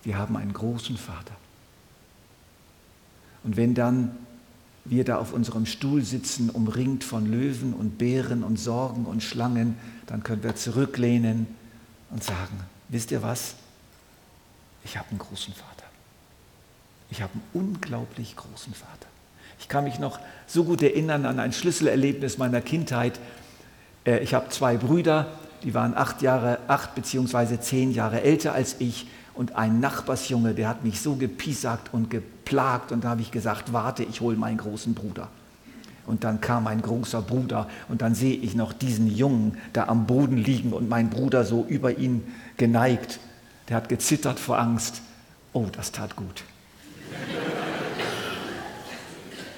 Wir 0.04 0.18
haben 0.18 0.36
einen 0.36 0.54
großen 0.54 0.98
Vater. 0.98 1.36
Und 3.44 3.58
wenn 3.58 3.76
dann 3.76 4.18
wir 4.86 5.04
da 5.04 5.18
auf 5.18 5.34
unserem 5.34 5.66
Stuhl 5.66 6.04
sitzen, 6.04 6.50
umringt 6.50 7.04
von 7.04 7.26
Löwen 7.26 7.74
und 7.74 7.98
Bären 7.98 8.44
und 8.44 8.58
Sorgen 8.58 9.06
und 9.06 9.22
Schlangen, 9.22 9.78
dann 10.08 10.24
können 10.24 10.44
wir 10.44 10.56
zurücklehnen 10.56 11.48
und 12.10 12.24
sagen, 12.24 12.60
wisst 12.90 13.12
ihr 13.12 13.22
was? 13.22 13.56
Ich 14.84 14.98
habe 14.98 15.10
einen 15.10 15.20
großen 15.20 15.54
Vater. 15.54 15.86
Ich 17.10 17.22
habe 17.22 17.34
einen 17.34 17.44
unglaublich 17.54 18.36
großen 18.36 18.74
Vater. 18.74 19.08
Ich 19.60 19.68
kann 19.68 19.84
mich 19.84 20.00
noch 20.00 20.20
so 20.48 20.64
gut 20.64 20.82
erinnern 20.82 21.26
an 21.26 21.40
ein 21.40 21.54
Schlüsselerlebnis 21.54 22.38
meiner 22.38 22.62
Kindheit. 22.62 23.20
Äh, 24.06 24.20
ich 24.20 24.34
habe 24.34 24.50
zwei 24.50 24.78
Brüder, 24.78 25.28
die 25.64 25.74
waren 25.76 25.96
acht 25.96 26.24
Jahre, 26.24 26.60
acht 26.68 26.96
beziehungsweise 26.96 27.60
zehn 27.60 27.92
Jahre 27.92 28.22
älter 28.22 28.54
als 28.54 28.78
ich 28.80 29.08
und 29.42 29.56
ein 29.56 29.80
Nachbarsjunge, 29.80 30.54
der 30.54 30.68
hat 30.68 30.84
mich 30.84 31.02
so 31.02 31.16
gepiesackt 31.16 31.92
und 31.96 32.12
geplagt 32.12 32.92
und 32.92 33.04
da 33.04 33.10
habe 33.10 33.22
ich 33.22 33.32
gesagt, 33.32 33.74
warte, 33.74 34.04
ich 34.04 34.22
hole 34.22 34.38
meinen 34.38 34.60
großen 34.60 34.94
Bruder. 34.94 35.30
Und 36.06 36.24
dann 36.24 36.42
kam 36.42 36.66
mein 36.66 36.84
großer 36.84 37.24
Bruder 37.24 37.68
und 37.90 38.04
dann 38.04 38.14
sehe 38.14 38.36
ich 38.36 38.54
noch 38.54 38.72
diesen 38.72 39.08
Jungen 39.08 39.58
da 39.74 39.88
am 39.88 40.06
Boden 40.06 40.38
liegen 40.38 40.74
und 40.74 40.90
mein 40.90 41.10
Bruder 41.10 41.44
so 41.44 41.66
über 41.68 41.98
ihn 41.98 42.24
geneigt. 42.58 43.20
Der 43.68 43.78
hat 43.78 43.90
gezittert 43.90 44.38
vor 44.38 44.60
Angst. 44.60 45.02
Oh, 45.54 45.66
das 45.72 45.92
tat 45.92 46.16
gut. 46.16 46.44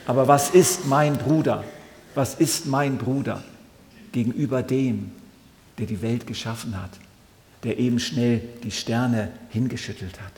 Aber 0.08 0.30
was 0.30 0.50
ist 0.52 0.88
mein 0.88 1.18
Bruder? 1.18 1.66
Was 2.16 2.36
ist 2.36 2.68
mein 2.68 2.98
Bruder 2.98 3.44
gegenüber 4.13 4.63
dem, 4.63 5.12
der 5.78 5.88
die 5.88 6.02
Welt 6.02 6.25
geschaffen 6.25 6.82
hat, 6.82 6.92
der 7.63 7.79
eben 7.79 8.00
schnell 8.00 8.41
die 8.63 8.72
Sterne 8.72 9.32
hingeschüttelt 9.50 10.22
hat? 10.22 10.32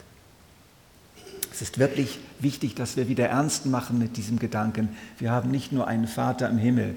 Es 1.52 1.62
ist 1.62 1.78
wirklich 1.78 2.18
wichtig, 2.38 2.74
dass 2.74 2.96
wir 2.96 3.08
wieder 3.08 3.28
ernst 3.28 3.64
machen 3.64 3.98
mit 3.98 4.16
diesem 4.18 4.38
Gedanken. 4.38 4.90
Wir 5.18 5.30
haben 5.30 5.50
nicht 5.50 5.72
nur 5.72 5.86
einen 5.86 6.06
Vater 6.06 6.48
im 6.50 6.58
Himmel, 6.58 6.96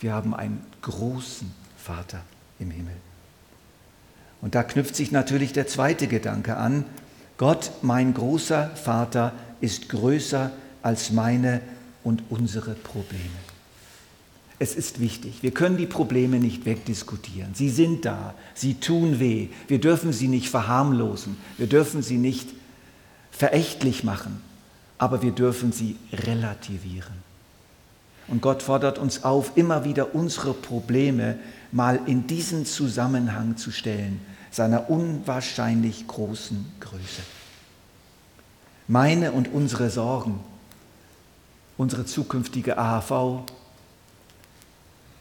wir 0.00 0.14
haben 0.14 0.34
einen 0.34 0.64
großen 0.80 1.52
Vater 1.76 2.22
im 2.58 2.70
Himmel. 2.70 2.94
Und 4.40 4.54
da 4.54 4.62
knüpft 4.62 4.96
sich 4.96 5.12
natürlich 5.12 5.52
der 5.52 5.66
zweite 5.66 6.06
Gedanke 6.06 6.56
an. 6.56 6.84
Gott, 7.36 7.72
mein 7.82 8.14
großer 8.14 8.70
Vater, 8.70 9.32
ist 9.60 9.90
größer 9.90 10.50
als 10.82 11.10
meine 11.10 11.60
und 12.02 12.22
unsere 12.30 12.72
Probleme. 12.72 13.49
Es 14.62 14.74
ist 14.76 15.00
wichtig, 15.00 15.42
wir 15.42 15.52
können 15.52 15.78
die 15.78 15.86
Probleme 15.86 16.38
nicht 16.38 16.66
wegdiskutieren. 16.66 17.54
Sie 17.54 17.70
sind 17.70 18.04
da, 18.04 18.34
sie 18.54 18.74
tun 18.74 19.18
weh. 19.18 19.48
Wir 19.68 19.80
dürfen 19.80 20.12
sie 20.12 20.28
nicht 20.28 20.50
verharmlosen, 20.50 21.38
wir 21.56 21.66
dürfen 21.66 22.02
sie 22.02 22.18
nicht 22.18 22.46
verächtlich 23.30 24.04
machen, 24.04 24.42
aber 24.98 25.22
wir 25.22 25.32
dürfen 25.32 25.72
sie 25.72 25.96
relativieren. 26.12 27.14
Und 28.28 28.42
Gott 28.42 28.62
fordert 28.62 28.98
uns 28.98 29.24
auf, 29.24 29.52
immer 29.56 29.86
wieder 29.86 30.14
unsere 30.14 30.52
Probleme 30.52 31.38
mal 31.72 31.98
in 32.04 32.26
diesen 32.26 32.66
Zusammenhang 32.66 33.56
zu 33.56 33.70
stellen, 33.70 34.20
seiner 34.50 34.90
unwahrscheinlich 34.90 36.06
großen 36.06 36.66
Größe. 36.80 37.22
Meine 38.88 39.32
und 39.32 39.48
unsere 39.48 39.88
Sorgen, 39.88 40.38
unsere 41.78 42.04
zukünftige 42.04 42.76
AHV, 42.76 43.44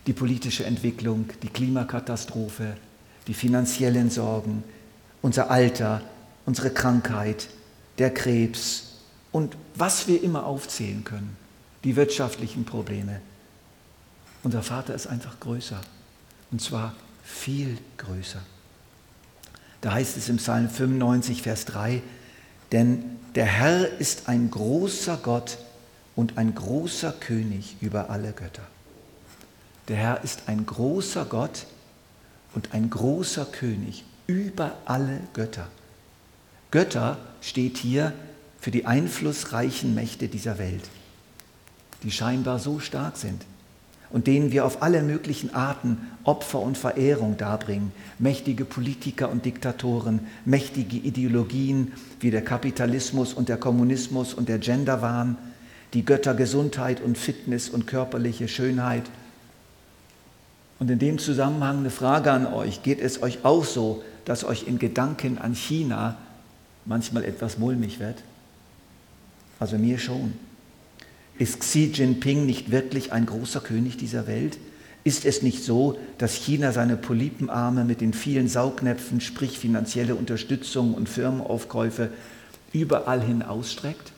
die 0.08 0.14
politische 0.14 0.66
Entwicklung, 0.66 1.30
die 1.44 1.50
Klimakatastrophe, 1.50 2.76
die 3.28 3.34
finanziellen 3.34 4.10
Sorgen, 4.10 4.64
unser 5.22 5.52
Alter, 5.52 6.02
unsere 6.46 6.72
Krankheit, 6.72 7.50
der 7.98 8.14
Krebs 8.14 8.96
und 9.32 9.56
was 9.76 10.08
wir 10.08 10.24
immer 10.24 10.46
aufzählen 10.46 11.04
können, 11.04 11.38
die 11.84 11.96
wirtschaftlichen 11.96 12.66
Probleme. 12.66 13.22
Unser 14.44 14.64
Vater 14.64 14.96
ist 14.96 15.08
einfach 15.08 15.40
größer 15.40 15.82
und 16.52 16.62
zwar 16.62 16.96
viel 17.24 17.78
größer. 17.98 18.42
Da 19.82 19.94
heißt 19.94 20.18
es 20.18 20.30
im 20.30 20.38
Psalm 20.38 20.70
95, 20.70 21.42
Vers 21.42 21.66
3, 21.66 22.02
denn 22.72 23.04
der 23.36 23.46
Herr 23.46 24.00
ist 24.00 24.28
ein 24.28 24.50
großer 24.50 25.18
Gott 25.18 25.58
und 26.16 26.38
ein 26.38 26.56
großer 26.56 27.12
König 27.12 27.78
über 27.82 28.10
alle 28.10 28.34
Götter. 28.34 28.64
Der 29.90 29.98
Herr 29.98 30.24
ist 30.24 30.44
ein 30.46 30.68
großer 30.68 31.26
Gott 31.26 31.66
und 32.54 32.74
ein 32.74 32.92
großer 32.92 33.46
König 33.46 34.06
über 34.28 34.78
alle 34.86 35.20
Götter. 35.34 35.68
Götter 36.70 37.18
steht 37.42 37.78
hier 37.78 38.14
für 38.62 38.70
die 38.70 38.86
einflussreichen 38.86 39.96
Mächte 39.96 40.28
dieser 40.28 40.60
Welt, 40.60 40.84
die 42.04 42.12
scheinbar 42.12 42.60
so 42.60 42.80
stark 42.80 43.18
sind 43.18 43.44
und 44.12 44.28
denen 44.28 44.52
wir 44.52 44.64
auf 44.66 44.84
alle 44.84 45.02
möglichen 45.02 45.56
Arten 45.56 45.98
Opfer 46.24 46.60
und 46.60 46.78
Verehrung 46.78 47.38
darbringen. 47.38 47.92
Mächtige 48.20 48.66
Politiker 48.66 49.30
und 49.30 49.46
Diktatoren, 49.46 50.20
mächtige 50.46 50.98
Ideologien 50.98 51.94
wie 52.20 52.30
der 52.30 52.44
Kapitalismus 52.44 53.34
und 53.34 53.50
der 53.50 53.58
Kommunismus 53.58 54.36
und 54.36 54.50
der 54.50 54.60
Genderwahn, 54.60 55.36
die 55.94 56.06
Götter 56.06 56.36
Gesundheit 56.36 57.02
und 57.02 57.18
Fitness 57.18 57.70
und 57.70 57.88
körperliche 57.88 58.48
Schönheit. 58.48 59.04
Und 60.80 60.90
in 60.90 61.00
dem 61.00 61.20
Zusammenhang 61.20 61.80
eine 61.80 61.90
Frage 61.90 62.32
an 62.32 62.48
euch. 62.48 62.84
Geht 62.84 63.02
es 63.02 63.22
euch 63.22 63.44
auch 63.44 63.66
so, 63.66 64.04
dass 64.26 64.44
euch 64.44 64.68
in 64.68 64.80
Gedanken 64.80 65.38
an 65.38 65.54
China 65.54 66.18
manchmal 66.86 67.26
etwas 67.26 67.58
mulmig 67.58 68.00
wird? 68.00 68.24
Also 69.60 69.78
mir 69.78 70.00
schon. 70.00 70.34
Ist 71.38 71.60
Xi 71.60 71.92
Jinping 71.94 72.46
nicht 72.46 72.72
wirklich 72.72 73.12
ein 73.12 73.26
großer 73.26 73.60
König 73.60 73.98
dieser 73.98 74.28
Welt? 74.28 74.58
Ist 75.04 75.26
es 75.26 75.42
nicht 75.42 75.64
so, 75.64 75.98
dass 76.18 76.34
China 76.34 76.72
seine 76.72 76.98
Polypenarme 76.98 77.86
mit 77.86 78.02
den 78.02 78.14
vielen 78.14 78.48
Saugnäpfen, 78.48 79.22
sprich 79.22 79.58
finanzielle 79.58 80.16
Unterstützung 80.16 80.94
und 80.94 81.08
Firmenaufkäufe, 81.08 82.10
überall 82.74 83.22
hin 83.22 83.42
ausstreckt? 83.42 84.12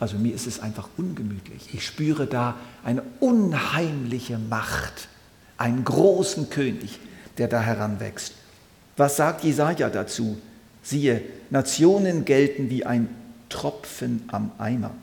Also 0.00 0.16
mir 0.16 0.34
ist 0.34 0.46
es 0.46 0.60
einfach 0.60 0.88
ungemütlich. 0.96 1.74
Ich 1.74 1.84
spüre 1.84 2.26
da 2.26 2.54
eine 2.84 3.02
unheimliche 3.18 4.38
Macht, 4.38 5.08
einen 5.58 5.84
großen 5.84 6.48
König, 6.48 6.98
der 7.36 7.48
da 7.48 7.60
heranwächst. 7.60 8.34
Was 8.96 9.16
sagt 9.16 9.44
Jesaja 9.44 9.90
dazu? 9.90 10.38
Siehe, 10.82 11.22
Nationen 11.50 12.24
gelten 12.24 12.70
wie 12.70 12.86
ein 12.86 13.08
Tropfen 13.48 14.24
am 14.28 14.52
Eimer 14.58 14.94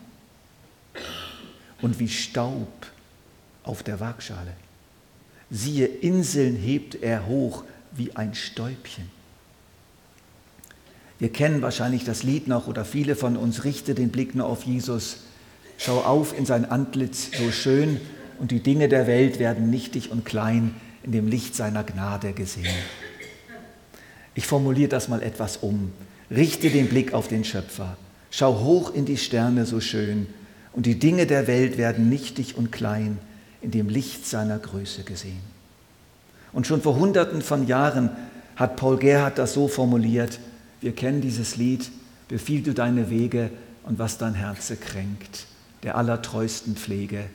und 1.82 2.00
wie 2.00 2.10
Staub 2.10 2.88
auf 3.64 3.84
der 3.84 4.00
Waagschale. 4.00 4.54
Siehe, 5.52 5.86
Inseln 5.86 6.56
hebt 6.56 6.96
er 6.96 7.28
hoch 7.28 7.64
wie 7.92 8.16
ein 8.16 8.34
Stäubchen. 8.34 9.10
Wir 11.20 11.30
kennen 11.32 11.62
wahrscheinlich 11.62 12.04
das 12.04 12.24
Lied 12.24 12.48
noch 12.48 12.68
oder 12.68 12.84
viele 12.84 13.16
von 13.16 13.38
uns 13.38 13.64
richte 13.64 13.96
den 13.96 14.10
Blick 14.10 14.36
nur 14.36 14.48
auf 14.48 14.64
Jesus. 14.64 15.18
Schau 15.78 16.02
auf 16.02 16.38
in 16.38 16.46
sein 16.46 16.66
Antlitz 16.66 17.30
so 17.38 17.52
schön 17.52 18.02
und 18.40 18.52
die 18.52 18.62
Dinge 18.62 18.90
der 18.90 19.08
Welt 19.08 19.40
werden 19.40 19.70
nichtig 19.70 20.12
und 20.12 20.26
klein 20.26 20.76
in 21.04 21.12
dem 21.12 21.28
Licht 21.28 21.56
seiner 21.56 21.84
Gnade 21.84 22.34
gesehen. 22.34 22.66
Ich 24.34 24.48
formuliere 24.48 24.90
das 24.90 25.08
mal 25.08 25.24
etwas 25.24 25.58
um. 25.58 25.92
Richte 26.30 26.70
den 26.70 26.88
Blick 26.88 27.14
auf 27.14 27.28
den 27.28 27.44
Schöpfer. 27.44 27.98
Schau 28.32 28.60
hoch 28.60 28.94
in 28.94 29.06
die 29.06 29.18
Sterne 29.18 29.66
so 29.66 29.80
schön 29.80 30.28
und 30.74 30.86
die 30.86 31.00
Dinge 31.00 31.26
der 31.26 31.48
Welt 31.48 31.78
werden 31.78 32.10
nichtig 32.10 32.58
und 32.58 32.72
klein 32.72 33.18
in 33.62 33.72
dem 33.72 33.88
Licht 33.88 34.28
seiner 34.28 34.60
Größe 34.60 35.04
gesehen. 35.04 35.40
Und 36.52 36.68
schon 36.68 36.82
vor 36.82 36.98
Hunderten 36.98 37.42
von 37.42 37.66
Jahren 37.66 38.10
hat 38.56 38.76
Paul 38.76 38.98
Gerhard 38.98 39.38
das 39.38 39.54
so 39.54 39.68
formuliert, 39.68 40.40
wir 40.82 40.92
kennen 40.92 41.22
dieses 41.22 41.56
Lied, 41.56 41.90
befiehl 42.28 42.62
du 42.62 42.74
deine 42.74 43.10
Wege 43.10 43.50
und 43.84 44.00
was 44.00 44.18
dein 44.18 44.34
Herze 44.34 44.76
kränkt, 44.76 45.46
der 45.84 45.98
allertreusten 45.98 46.76
Pflege, 46.76 47.26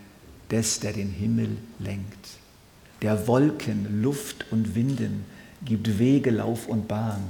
des, 0.51 0.81
der 0.81 0.93
den 0.93 1.11
Himmel 1.11 1.57
lenkt, 1.79 2.29
der 3.03 3.27
Wolken, 3.27 4.03
Luft 4.03 4.47
und 4.51 4.75
Winden 4.75 5.25
gibt 5.65 5.99
Wege, 5.99 6.31
Lauf 6.31 6.67
und 6.67 6.89
Bahn, 6.89 7.23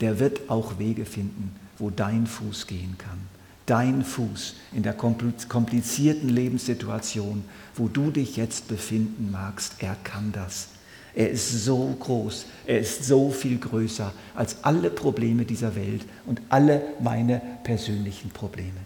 der 0.00 0.18
wird 0.18 0.48
auch 0.48 0.78
Wege 0.78 1.04
finden, 1.04 1.54
wo 1.78 1.90
dein 1.90 2.26
Fuß 2.26 2.66
gehen 2.66 2.96
kann 2.98 3.18
dein 3.66 4.04
Fuß 4.04 4.54
in 4.72 4.82
der 4.84 4.94
komplizierten 4.94 6.28
Lebenssituation, 6.28 7.44
wo 7.74 7.88
du 7.88 8.10
dich 8.10 8.36
jetzt 8.36 8.68
befinden 8.68 9.30
magst. 9.30 9.74
Er 9.80 9.96
kann 10.04 10.32
das. 10.32 10.68
Er 11.14 11.30
ist 11.30 11.64
so 11.64 11.96
groß, 11.98 12.46
er 12.66 12.78
ist 12.78 13.04
so 13.04 13.30
viel 13.30 13.58
größer 13.58 14.12
als 14.34 14.62
alle 14.62 14.90
Probleme 14.90 15.44
dieser 15.44 15.74
Welt 15.74 16.04
und 16.26 16.40
alle 16.48 16.82
meine 17.00 17.40
persönlichen 17.64 18.30
Probleme. 18.30 18.80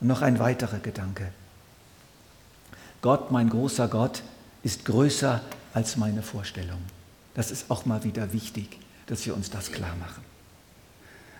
Und 0.00 0.08
noch 0.08 0.22
ein 0.22 0.38
weiterer 0.38 0.80
Gedanke. 0.80 1.28
Gott, 3.04 3.30
mein 3.30 3.50
großer 3.50 3.86
Gott, 3.86 4.22
ist 4.62 4.86
größer 4.86 5.42
als 5.74 5.98
meine 5.98 6.22
Vorstellung. 6.22 6.78
Das 7.34 7.50
ist 7.50 7.70
auch 7.70 7.84
mal 7.84 8.02
wieder 8.02 8.32
wichtig, 8.32 8.78
dass 9.04 9.26
wir 9.26 9.36
uns 9.36 9.50
das 9.50 9.72
klar 9.72 9.94
machen. 10.00 10.22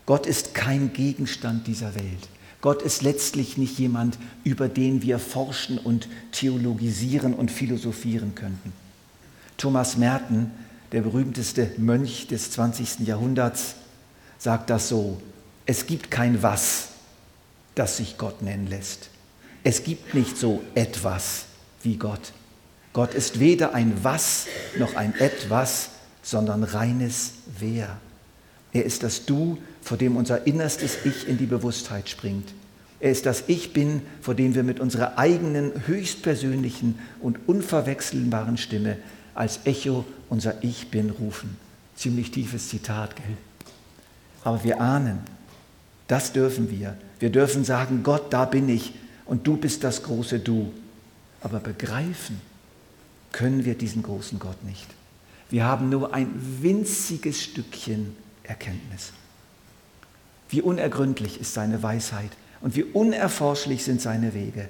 Gott 0.05 0.27
ist 0.27 0.53
kein 0.53 0.93
Gegenstand 0.93 1.67
dieser 1.67 1.95
Welt. 1.95 2.29
Gott 2.61 2.83
ist 2.83 3.01
letztlich 3.01 3.57
nicht 3.57 3.79
jemand, 3.79 4.19
über 4.45 4.69
den 4.69 5.01
wir 5.01 5.19
forschen 5.19 5.79
und 5.79 6.07
theologisieren 6.33 7.33
und 7.33 7.51
philosophieren 7.51 8.35
könnten. 8.35 8.75
Thomas 9.57 9.97
Merton, 9.97 10.51
der 10.93 11.01
berühmteste 11.01 11.71
Mönch 11.79 12.27
des 12.27 12.51
20. 12.51 13.09
Jahrhunderts, 13.09 13.77
sagt 14.37 14.69
das 14.69 14.91
so, 14.91 15.19
es 15.65 15.87
gibt 15.87 16.11
kein 16.11 16.43
Was, 16.43 16.89
das 17.75 17.97
sich 17.97 18.19
Gott 18.19 18.43
nennen 18.43 18.67
lässt. 18.67 19.09
Es 19.63 19.83
gibt 19.83 20.13
nicht 20.13 20.37
so 20.37 20.63
etwas 20.75 21.47
wie 21.85 21.97
Gott. 21.97 22.33
Gott 22.93 23.15
ist 23.15 23.41
weder 23.41 23.75
ein 23.75 23.93
Was 24.03 24.47
noch 24.79 24.95
ein 24.95 25.15
Etwas, 25.19 25.91
sondern 26.23 26.63
reines 26.63 27.33
Wer. 27.59 27.97
Er 28.73 28.85
ist 28.85 29.03
das 29.03 29.27
Du, 29.27 29.59
vor 29.83 29.97
dem 29.97 30.17
unser 30.17 30.47
innerstes 30.47 30.99
Ich 31.05 31.29
in 31.29 31.39
die 31.39 31.47
Bewusstheit 31.47 32.09
springt. 32.09 32.53
Er 33.01 33.11
ist 33.11 33.27
das 33.27 33.45
Ich 33.49 33.73
bin, 33.73 34.03
vor 34.21 34.35
dem 34.35 34.55
wir 34.55 34.63
mit 34.63 34.81
unserer 34.81 35.19
eigenen, 35.19 35.73
höchstpersönlichen 35.87 36.99
und 37.21 37.39
unverwechselbaren 37.47 38.57
Stimme 38.57 38.97
als 39.35 39.61
Echo 39.65 40.05
unser 40.29 40.63
Ich 40.63 40.91
bin 40.91 41.11
rufen. 41.11 41.57
Ziemlich 41.97 42.31
tiefes 42.31 42.69
Zitat, 42.69 43.17
gell? 43.17 43.37
Aber 44.43 44.65
wir 44.65 44.81
ahnen, 44.81 45.19
das 46.09 46.33
dürfen 46.33 46.71
wir. 46.71 46.97
Wir 47.19 47.31
dürfen 47.31 47.65
sagen, 47.65 48.03
Gott, 48.03 48.33
da 48.33 48.45
bin 48.45 48.69
ich 48.69 48.95
und 49.27 49.47
du 49.47 49.57
bist 49.57 49.85
das 49.85 50.03
große 50.03 50.39
Du. 50.39 50.73
Aber 51.45 51.61
begreifen 51.61 52.41
können 53.31 53.65
wir 53.65 53.77
diesen 53.77 54.03
großen 54.03 54.41
Gott 54.41 54.65
nicht. 54.65 54.87
Wir 55.51 55.65
haben 55.65 55.91
nur 55.91 56.13
ein 56.13 56.29
winziges 56.61 57.41
Stückchen 57.43 58.17
Erkenntnis. 58.43 59.13
Wie 60.49 60.63
unergründlich 60.63 61.41
ist 61.41 61.55
seine 61.55 61.83
Weisheit 61.83 62.31
und 62.61 62.75
wie 62.77 62.83
unerforschlich 62.83 63.85
sind 63.85 64.01
seine 64.01 64.35
Wege. 64.35 64.69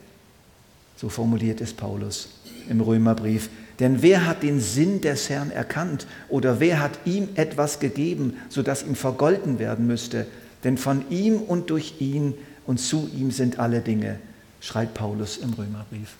So 0.96 1.08
formuliert 1.08 1.60
es 1.60 1.72
Paulus 1.72 2.40
im 2.68 2.80
Römerbrief. 2.80 3.50
Denn 3.80 4.02
wer 4.02 4.26
hat 4.26 4.42
den 4.42 4.60
Sinn 4.60 5.00
des 5.00 5.28
Herrn 5.28 5.50
erkannt 5.50 6.06
oder 6.28 6.60
wer 6.60 6.80
hat 6.80 6.98
ihm 7.04 7.28
etwas 7.34 7.80
gegeben, 7.80 8.37
sodass 8.48 8.84
ihm 8.84 8.94
vergolten 8.94 9.58
werden 9.58 9.87
müsste? 9.87 10.26
Denn 10.64 10.78
von 10.78 11.08
ihm 11.10 11.37
und 11.37 11.70
durch 11.70 12.00
ihn 12.00 12.34
und 12.66 12.78
zu 12.78 13.08
ihm 13.14 13.30
sind 13.30 13.58
alle 13.58 13.80
Dinge, 13.80 14.18
schreibt 14.60 14.94
Paulus 14.94 15.37
im 15.37 15.52
Römerbrief. 15.52 16.14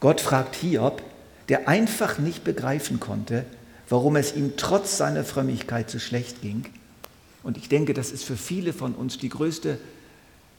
Gott 0.00 0.20
fragt 0.20 0.54
Hiob, 0.56 1.02
der 1.48 1.68
einfach 1.68 2.18
nicht 2.18 2.44
begreifen 2.44 3.00
konnte, 3.00 3.44
warum 3.88 4.16
es 4.16 4.34
ihm 4.34 4.56
trotz 4.56 4.96
seiner 4.96 5.24
Frömmigkeit 5.24 5.90
so 5.90 5.98
schlecht 5.98 6.42
ging. 6.42 6.64
Und 7.42 7.56
ich 7.56 7.68
denke, 7.68 7.94
das 7.94 8.10
ist 8.10 8.24
für 8.24 8.36
viele 8.36 8.72
von 8.72 8.94
uns 8.94 9.18
die 9.18 9.28
größte 9.28 9.78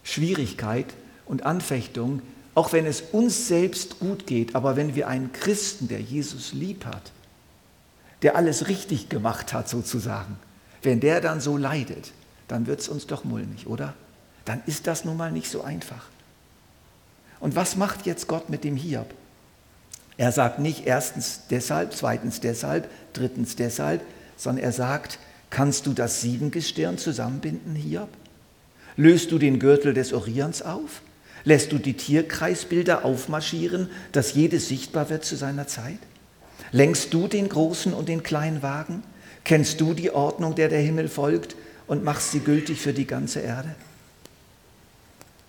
Schwierigkeit 0.04 0.86
und 1.26 1.46
Anfechtung, 1.46 2.22
auch 2.56 2.72
wenn 2.72 2.86
es 2.86 3.02
uns 3.12 3.48
selbst 3.48 4.00
gut 4.00 4.26
geht, 4.26 4.56
aber 4.56 4.76
wenn 4.76 4.96
wir 4.96 5.08
einen 5.08 5.32
Christen, 5.34 5.90
der 5.90 6.00
Jesus 6.00 6.54
lieb 6.54 6.86
hat, 6.86 7.12
der 8.24 8.36
alles 8.36 8.68
richtig 8.68 9.10
gemacht 9.10 9.54
hat 9.54 9.70
sozusagen, 9.70 10.38
wenn 10.82 11.00
der 11.00 11.22
dann 11.22 11.42
so 11.42 11.58
leidet, 11.58 12.14
dann 12.48 12.66
wird 12.66 12.80
es 12.80 12.88
uns 12.88 13.06
doch 13.06 13.26
mulmig, 13.26 13.68
oder? 13.68 13.94
Dann 14.46 14.62
ist 14.66 14.88
das 14.88 15.04
nun 15.04 15.18
mal 15.18 15.32
nicht 15.32 15.52
so 15.52 15.62
einfach. 15.62 16.06
Und 17.40 17.56
was 17.56 17.76
macht 17.76 18.06
jetzt 18.06 18.28
Gott 18.28 18.50
mit 18.50 18.64
dem 18.64 18.78
Hiob? 18.78 19.14
Er 20.18 20.32
sagt 20.32 20.60
nicht 20.60 20.86
erstens 20.86 21.42
deshalb, 21.50 21.94
zweitens 21.94 22.40
deshalb, 22.40 22.90
drittens 23.14 23.56
deshalb, 23.56 24.02
sondern 24.36 24.64
er 24.64 24.72
sagt, 24.72 25.20
kannst 25.50 25.86
du 25.86 25.94
das 25.94 26.22
Siebengestirn 26.22 26.98
zusammenbinden, 26.98 27.76
Hiob? 27.76 28.10
Löst 28.96 29.32
du 29.32 29.38
den 29.38 29.60
Gürtel 29.60 29.94
des 29.94 30.14
Orions 30.14 30.64
auf? 30.64 31.02
Lässt 31.44 31.72
du 31.72 31.78
die 31.78 31.94
Tierkreisbilder 31.94 33.06
aufmarschieren, 33.06 33.90
dass 34.12 34.34
jedes 34.34 34.68
sichtbar 34.68 35.10
wird 35.10 35.24
zu 35.24 35.36
seiner 35.36 35.68
Zeit? 35.68 36.00
Lenkst 36.72 37.14
du 37.14 37.28
den 37.28 37.48
großen 37.48 37.94
und 37.94 38.10
den 38.10 38.24
kleinen 38.24 38.64
Wagen? 38.64 39.04
Kennst 39.44 39.80
du 39.80 39.94
die 39.94 40.12
Ordnung, 40.12 40.56
der 40.56 40.68
der 40.68 40.82
Himmel 40.82 41.08
folgt 41.08 41.56
und 41.86 42.04
machst 42.04 42.32
sie 42.32 42.40
gültig 42.40 42.82
für 42.82 42.92
die 42.92 43.08
ganze 43.08 43.40
Erde? 43.40 43.76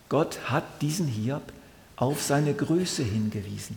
Gott 0.09 0.39
hat 0.45 0.65
diesen 0.83 1.07
Hiob 1.07 1.43
auf 1.97 2.23
seine 2.23 2.55
Größe 2.55 3.03
hingewiesen. 3.03 3.77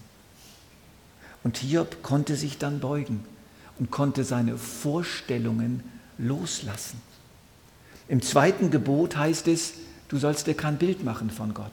Und 1.43 1.58
Hiob 1.58 2.04
konnte 2.04 2.36
sich 2.36 2.58
dann 2.58 2.80
beugen 2.80 3.23
und 3.80 3.91
konnte 3.91 4.23
seine 4.23 4.58
Vorstellungen 4.58 5.84
loslassen. 6.17 7.01
Im 8.08 8.21
zweiten 8.21 8.69
Gebot 8.69 9.17
heißt 9.17 9.47
es, 9.47 9.73
du 10.10 10.17
sollst 10.17 10.47
dir 10.47 10.54
kein 10.54 10.77
Bild 10.77 11.04
machen 11.04 11.30
von 11.30 11.54
Gott. 11.54 11.71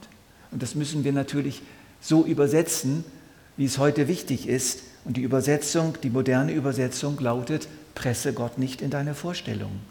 Und 0.51 0.63
das 0.63 0.73
müssen 0.75 1.03
wir 1.03 1.13
natürlich 1.13 1.61
so 2.01 2.25
übersetzen, 2.25 3.03
wie 3.57 3.65
es 3.65 3.77
heute 3.77 4.07
wichtig 4.07 4.47
ist. 4.47 4.83
Und 5.05 5.17
die 5.17 5.21
Übersetzung, 5.21 5.97
die 6.01 6.09
moderne 6.09 6.53
Übersetzung 6.53 7.19
lautet, 7.19 7.67
presse 7.93 8.33
Gott 8.33 8.57
nicht 8.57 8.81
in 8.81 8.89
deine 8.89 9.13
Vorstellungen. 9.13 9.81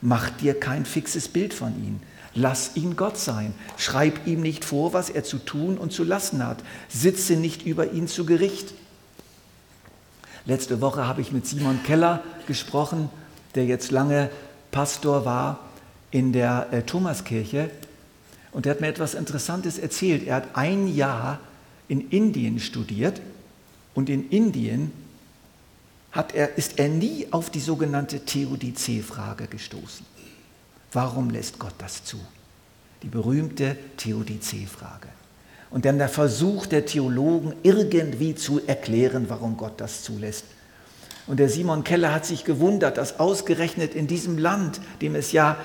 Mach 0.00 0.30
dir 0.30 0.58
kein 0.58 0.84
fixes 0.84 1.28
Bild 1.28 1.54
von 1.54 1.74
ihm. 1.82 2.00
Lass 2.34 2.76
ihn 2.76 2.96
Gott 2.96 3.18
sein. 3.18 3.54
Schreib 3.76 4.26
ihm 4.26 4.40
nicht 4.40 4.64
vor, 4.64 4.92
was 4.92 5.10
er 5.10 5.24
zu 5.24 5.38
tun 5.38 5.78
und 5.78 5.92
zu 5.92 6.04
lassen 6.04 6.46
hat. 6.46 6.58
Sitze 6.88 7.36
nicht 7.36 7.64
über 7.64 7.92
ihn 7.92 8.08
zu 8.08 8.26
Gericht. 8.26 8.74
Letzte 10.46 10.80
Woche 10.80 11.06
habe 11.06 11.20
ich 11.20 11.32
mit 11.32 11.46
Simon 11.46 11.82
Keller 11.82 12.22
gesprochen, 12.46 13.10
der 13.56 13.66
jetzt 13.66 13.90
lange 13.90 14.30
Pastor 14.70 15.24
war 15.24 15.58
in 16.12 16.32
der 16.32 16.68
äh, 16.70 16.82
Thomaskirche. 16.82 17.70
Und 18.52 18.64
er 18.64 18.70
hat 18.70 18.80
mir 18.80 18.86
etwas 18.86 19.14
Interessantes 19.14 19.78
erzählt. 19.78 20.26
Er 20.26 20.36
hat 20.36 20.48
ein 20.54 20.86
Jahr 20.86 21.40
in 21.88 22.08
Indien 22.10 22.60
studiert 22.60 23.20
und 23.94 24.08
in 24.08 24.28
Indien 24.30 24.92
hat 26.12 26.34
er, 26.34 26.56
ist 26.56 26.78
er 26.78 26.88
nie 26.88 27.26
auf 27.32 27.50
die 27.50 27.60
sogenannte 27.60 28.20
Theodizee-Frage 28.24 29.48
gestoßen. 29.48 30.06
Warum 30.92 31.30
lässt 31.30 31.58
Gott 31.58 31.74
das 31.78 32.04
zu? 32.04 32.18
Die 33.02 33.08
berühmte 33.08 33.76
Theodizee-Frage. 33.96 35.08
Und 35.70 35.84
dann 35.84 35.98
der 35.98 36.08
Versuch 36.08 36.66
der 36.66 36.86
Theologen, 36.86 37.54
irgendwie 37.62 38.34
zu 38.34 38.60
erklären, 38.66 39.26
warum 39.28 39.56
Gott 39.56 39.80
das 39.80 40.02
zulässt. 40.02 40.44
Und 41.26 41.40
der 41.40 41.48
Simon 41.48 41.82
Keller 41.82 42.14
hat 42.14 42.24
sich 42.24 42.44
gewundert, 42.44 42.98
dass 42.98 43.18
ausgerechnet 43.18 43.94
in 43.94 44.06
diesem 44.06 44.38
Land, 44.38 44.80
dem 45.00 45.16
es 45.16 45.32
ja 45.32 45.56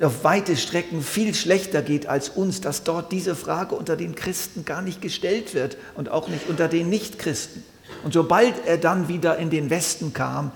auf 0.00 0.22
weite 0.22 0.56
Strecken 0.56 1.02
viel 1.02 1.34
schlechter 1.34 1.82
geht 1.82 2.06
als 2.06 2.28
uns, 2.28 2.60
dass 2.60 2.84
dort 2.84 3.10
diese 3.10 3.34
Frage 3.34 3.74
unter 3.74 3.96
den 3.96 4.14
Christen 4.14 4.64
gar 4.64 4.82
nicht 4.82 5.00
gestellt 5.00 5.54
wird 5.54 5.76
und 5.96 6.08
auch 6.08 6.28
nicht 6.28 6.48
unter 6.48 6.68
den 6.68 6.88
Nichtchristen. 6.88 7.64
Und 8.04 8.12
sobald 8.12 8.66
er 8.66 8.78
dann 8.78 9.08
wieder 9.08 9.38
in 9.38 9.50
den 9.50 9.70
Westen 9.70 10.12
kam, 10.12 10.52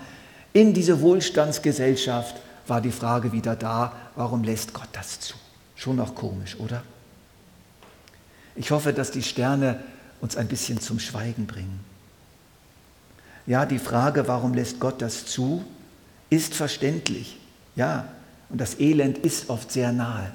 in 0.53 0.73
diese 0.73 1.01
Wohlstandsgesellschaft, 1.01 2.35
war 2.67 2.81
die 2.81 2.91
Frage 2.91 3.31
wieder 3.31 3.55
da, 3.55 3.93
warum 4.15 4.43
lässt 4.43 4.73
Gott 4.73 4.89
das 4.93 5.19
zu? 5.19 5.35
Schon 5.75 5.97
noch 5.97 6.15
komisch, 6.15 6.57
oder? 6.59 6.83
Ich 8.57 8.71
hoffe, 8.71 8.91
dass 8.91 9.11
die 9.11 9.23
Sterne 9.23 9.79
uns 10.19 10.35
ein 10.35 10.47
bisschen 10.47 10.79
zum 10.79 10.99
Schweigen 10.99 11.45
bringen. 11.45 11.79
Ja, 13.45 13.65
die 13.65 13.79
Frage, 13.79 14.27
warum 14.27 14.53
lässt 14.53 14.79
Gott 14.79 15.01
das 15.01 15.25
zu, 15.25 15.63
ist 16.29 16.53
verständlich. 16.53 17.39
Ja, 17.75 18.09
und 18.49 18.59
das 18.59 18.79
Elend 18.79 19.19
ist 19.19 19.49
oft 19.49 19.71
sehr 19.71 19.91
nahe 19.91 20.31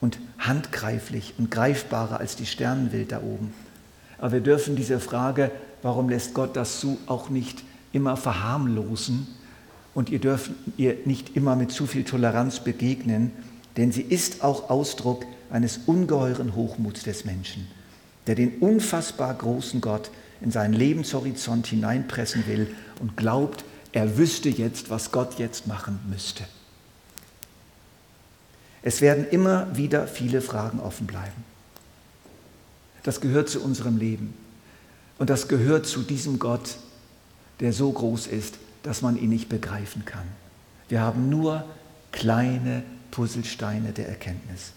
und 0.00 0.18
handgreiflich 0.38 1.34
und 1.38 1.50
greifbarer 1.50 2.20
als 2.20 2.36
die 2.36 2.46
Sternenwelt 2.46 3.12
da 3.12 3.18
oben. 3.18 3.52
Aber 4.18 4.32
wir 4.32 4.40
dürfen 4.40 4.76
diese 4.76 5.00
Frage, 5.00 5.50
warum 5.82 6.08
lässt 6.08 6.34
Gott 6.34 6.56
das 6.56 6.80
zu, 6.80 6.98
auch 7.06 7.28
nicht 7.28 7.64
immer 7.92 8.16
verharmlosen 8.16 9.26
und 9.94 10.10
ihr 10.10 10.20
dürft 10.20 10.52
ihr 10.76 10.96
nicht 11.04 11.36
immer 11.36 11.56
mit 11.56 11.72
zu 11.72 11.86
viel 11.86 12.04
Toleranz 12.04 12.60
begegnen, 12.60 13.32
denn 13.76 13.92
sie 13.92 14.02
ist 14.02 14.42
auch 14.42 14.70
Ausdruck 14.70 15.26
eines 15.52 15.80
ungeheuren 15.84 16.56
Hochmuts 16.56 17.02
des 17.02 17.26
Menschen, 17.26 17.68
der 18.26 18.34
den 18.34 18.58
unfassbar 18.58 19.34
großen 19.34 19.82
Gott 19.82 20.10
in 20.40 20.50
seinen 20.50 20.72
Lebenshorizont 20.72 21.66
hineinpressen 21.66 22.46
will 22.46 22.74
und 23.00 23.16
glaubt, 23.16 23.64
er 23.92 24.16
wüsste 24.16 24.48
jetzt, 24.48 24.88
was 24.88 25.12
Gott 25.12 25.38
jetzt 25.38 25.66
machen 25.66 26.00
müsste. 26.08 26.44
Es 28.80 29.02
werden 29.02 29.28
immer 29.30 29.76
wieder 29.76 30.08
viele 30.08 30.40
Fragen 30.40 30.80
offen 30.80 31.06
bleiben. 31.06 31.44
Das 33.02 33.20
gehört 33.20 33.50
zu 33.50 33.62
unserem 33.62 33.98
Leben. 33.98 34.34
Und 35.18 35.28
das 35.28 35.48
gehört 35.48 35.86
zu 35.86 36.00
diesem 36.00 36.38
Gott, 36.38 36.78
der 37.60 37.72
so 37.72 37.92
groß 37.92 38.26
ist, 38.26 38.54
dass 38.82 39.02
man 39.02 39.16
ihn 39.16 39.28
nicht 39.28 39.50
begreifen 39.50 40.04
kann. 40.04 40.26
Wir 40.88 41.02
haben 41.02 41.28
nur 41.28 41.64
kleine 42.10 42.82
Puzzlesteine 43.10 43.92
der 43.92 44.08
Erkenntnis. 44.08 44.72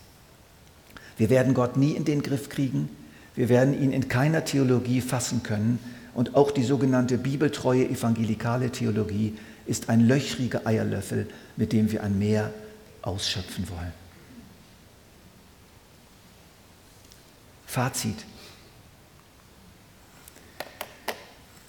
Wir 1.17 1.29
werden 1.29 1.53
Gott 1.53 1.77
nie 1.77 1.91
in 1.91 2.05
den 2.05 2.21
Griff 2.21 2.49
kriegen. 2.49 2.89
Wir 3.35 3.49
werden 3.49 3.79
ihn 3.79 3.91
in 3.91 4.07
keiner 4.07 4.45
Theologie 4.45 5.01
fassen 5.01 5.43
können. 5.43 5.79
Und 6.13 6.35
auch 6.35 6.51
die 6.51 6.63
sogenannte 6.63 7.17
bibeltreue 7.17 7.87
evangelikale 7.89 8.71
Theologie 8.71 9.37
ist 9.65 9.89
ein 9.89 10.01
löchriger 10.01 10.65
Eierlöffel, 10.65 11.27
mit 11.57 11.73
dem 11.73 11.91
wir 11.91 12.03
ein 12.03 12.17
Meer 12.17 12.53
ausschöpfen 13.01 13.67
wollen. 13.69 13.93
Fazit. 17.65 18.25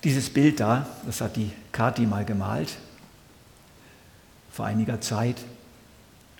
Dieses 0.04 0.30
Bild 0.30 0.60
da, 0.60 0.86
das 1.04 1.20
hat 1.20 1.34
die 1.34 1.50
Kathi 1.72 2.06
mal 2.06 2.24
gemalt, 2.24 2.76
vor 4.52 4.64
einiger 4.64 5.00
Zeit, 5.00 5.36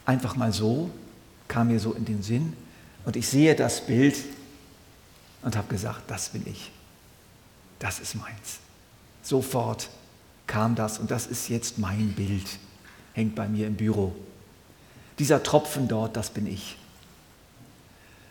einfach 0.05 0.37
mal 0.37 0.53
so, 0.53 0.90
kam 1.49 1.69
mir 1.69 1.81
so 1.81 1.92
in 1.92 2.05
den 2.05 2.23
Sinn. 2.23 2.53
Und 3.07 3.16
ich 3.16 3.29
sehe 3.29 3.55
das 3.55 3.87
Bild 3.87 4.16
und 5.42 5.57
habe 5.57 5.69
gesagt, 5.69 6.11
das 6.11 6.29
bin 6.29 6.42
ich. 6.47 6.73
Das 7.79 8.01
ist 8.01 8.16
meins. 8.16 8.59
Sofort 9.23 9.88
kam 10.47 10.75
das 10.75 10.99
und 10.99 11.11
das 11.11 11.27
ist 11.27 11.49
jetzt 11.49 11.79
mein 11.79 12.12
Bild, 12.12 12.47
hängt 13.14 13.35
bei 13.35 13.49
mir 13.49 13.69
im 13.69 13.77
Büro. 13.77 14.14
Dieser 15.21 15.42
Tropfen 15.42 15.88
dort, 15.88 16.16
das 16.16 16.31
bin 16.31 16.47
ich. 16.47 16.77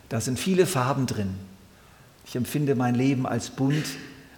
Da 0.09 0.21
sind 0.21 0.37
viele 0.37 0.67
Farben 0.67 1.07
drin. 1.07 1.35
Ich 2.27 2.35
empfinde 2.35 2.75
mein 2.75 2.95
Leben 2.95 3.25
als 3.25 3.49
bunt, 3.49 3.85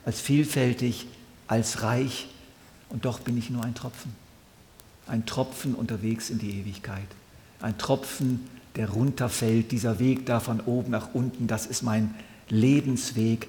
als 0.06 0.22
vielfältig, 0.22 1.08
als 1.48 1.82
reich 1.82 2.28
und 2.90 3.06
doch 3.06 3.20
bin 3.20 3.38
ich 3.38 3.50
nur 3.50 3.64
ein 3.64 3.76
Tropfen. 3.76 4.16
Ein 5.08 5.26
Tropfen 5.26 5.74
unterwegs 5.74 6.30
in 6.30 6.38
die 6.38 6.60
Ewigkeit. 6.60 7.08
Ein 7.60 7.78
Tropfen, 7.78 8.48
der 8.78 8.90
runterfällt, 8.90 9.72
dieser 9.72 10.00
Weg 10.00 10.26
da 10.26 10.40
von 10.40 10.62
oben 10.62 10.92
nach 10.92 11.14
unten, 11.14 11.48
das 11.48 11.66
ist 11.66 11.82
mein 11.82 12.16
Lebensweg. 12.50 13.48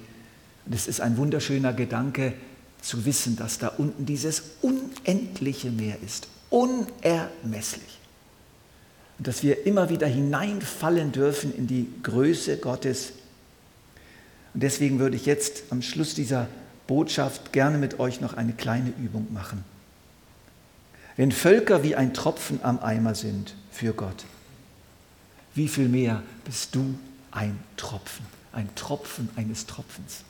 Und 0.65 0.75
es 0.75 0.87
ist 0.87 0.99
ein 0.99 1.17
wunderschöner 1.17 1.73
Gedanke 1.73 2.33
zu 2.81 3.05
wissen, 3.05 3.35
dass 3.37 3.59
da 3.59 3.69
unten 3.69 4.05
dieses 4.05 4.43
unendliche 4.61 5.71
Meer 5.71 5.97
ist, 6.03 6.27
unermesslich 6.49 7.99
und 9.19 9.27
dass 9.27 9.43
wir 9.43 9.67
immer 9.67 9.89
wieder 9.89 10.07
hineinfallen 10.07 11.11
dürfen 11.11 11.53
in 11.55 11.67
die 11.67 11.87
Größe 12.03 12.57
Gottes. 12.57 13.11
Und 14.53 14.63
deswegen 14.63 14.97
würde 14.97 15.17
ich 15.17 15.25
jetzt 15.25 15.63
am 15.71 15.81
Schluss 15.81 16.15
dieser 16.15 16.47
Botschaft 16.87 17.51
gerne 17.51 17.77
mit 17.77 17.99
euch 17.99 18.21
noch 18.21 18.33
eine 18.33 18.53
kleine 18.53 18.91
Übung 18.97 19.27
machen. 19.31 19.65
Wenn 21.17 21.33
Völker 21.33 21.83
wie 21.83 21.95
ein 21.95 22.13
Tropfen 22.13 22.61
am 22.63 22.79
Eimer 22.79 23.13
sind 23.13 23.55
für 23.71 23.91
Gott, 23.91 24.23
wie 25.59 25.67
viel 25.67 25.89
mehr 25.89 26.23
bist 26.45 26.73
du 26.73 26.97
ein 27.31 27.59
Tropfen, 27.75 28.25
ein 28.53 28.73
Tropfen 28.75 29.27
eines 29.35 29.65
Tropfens. 29.65 30.23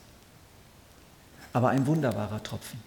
Aber 1.54 1.70
ein 1.70 1.86
wunderbarer 1.86 2.42
Tropfen, 2.42 2.80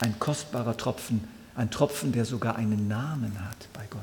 ein 0.00 0.18
kostbarer 0.18 0.76
Tropfen, 0.76 1.28
ein 1.54 1.70
Tropfen, 1.70 2.10
der 2.10 2.24
sogar 2.24 2.56
einen 2.56 2.88
Namen 2.88 3.32
hat 3.44 3.68
bei 3.74 3.84
Gott. 3.90 4.00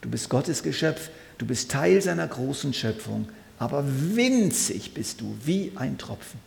Du 0.00 0.08
bist 0.08 0.30
Gottes 0.30 0.62
Geschöpf, 0.62 1.10
du 1.36 1.44
bist 1.44 1.70
Teil 1.70 2.00
seiner 2.00 2.26
großen 2.26 2.72
Schöpfung, 2.72 3.28
aber 3.58 3.84
winzig 3.86 4.94
bist 4.94 5.20
du 5.20 5.36
wie 5.44 5.72
ein 5.76 5.98
Tropfen. 5.98 6.40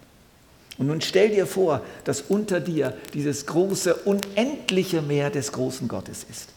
Und 0.79 0.87
nun 0.87 1.01
stell 1.01 1.29
dir 1.29 1.45
vor, 1.45 1.85
dass 2.03 2.21
unter 2.21 2.59
dir 2.59 2.97
dieses 3.13 3.45
große, 3.45 3.93
unendliche 3.93 5.03
Meer 5.03 5.29
des 5.29 5.51
großen 5.51 5.87
Gottes 5.87 6.25
ist, 6.27 6.49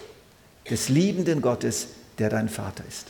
des 0.70 0.88
liebenden 0.88 1.42
Gottes, 1.42 1.88
der 2.18 2.30
dein 2.30 2.48
Vater 2.48 2.82
ist. 2.88 3.08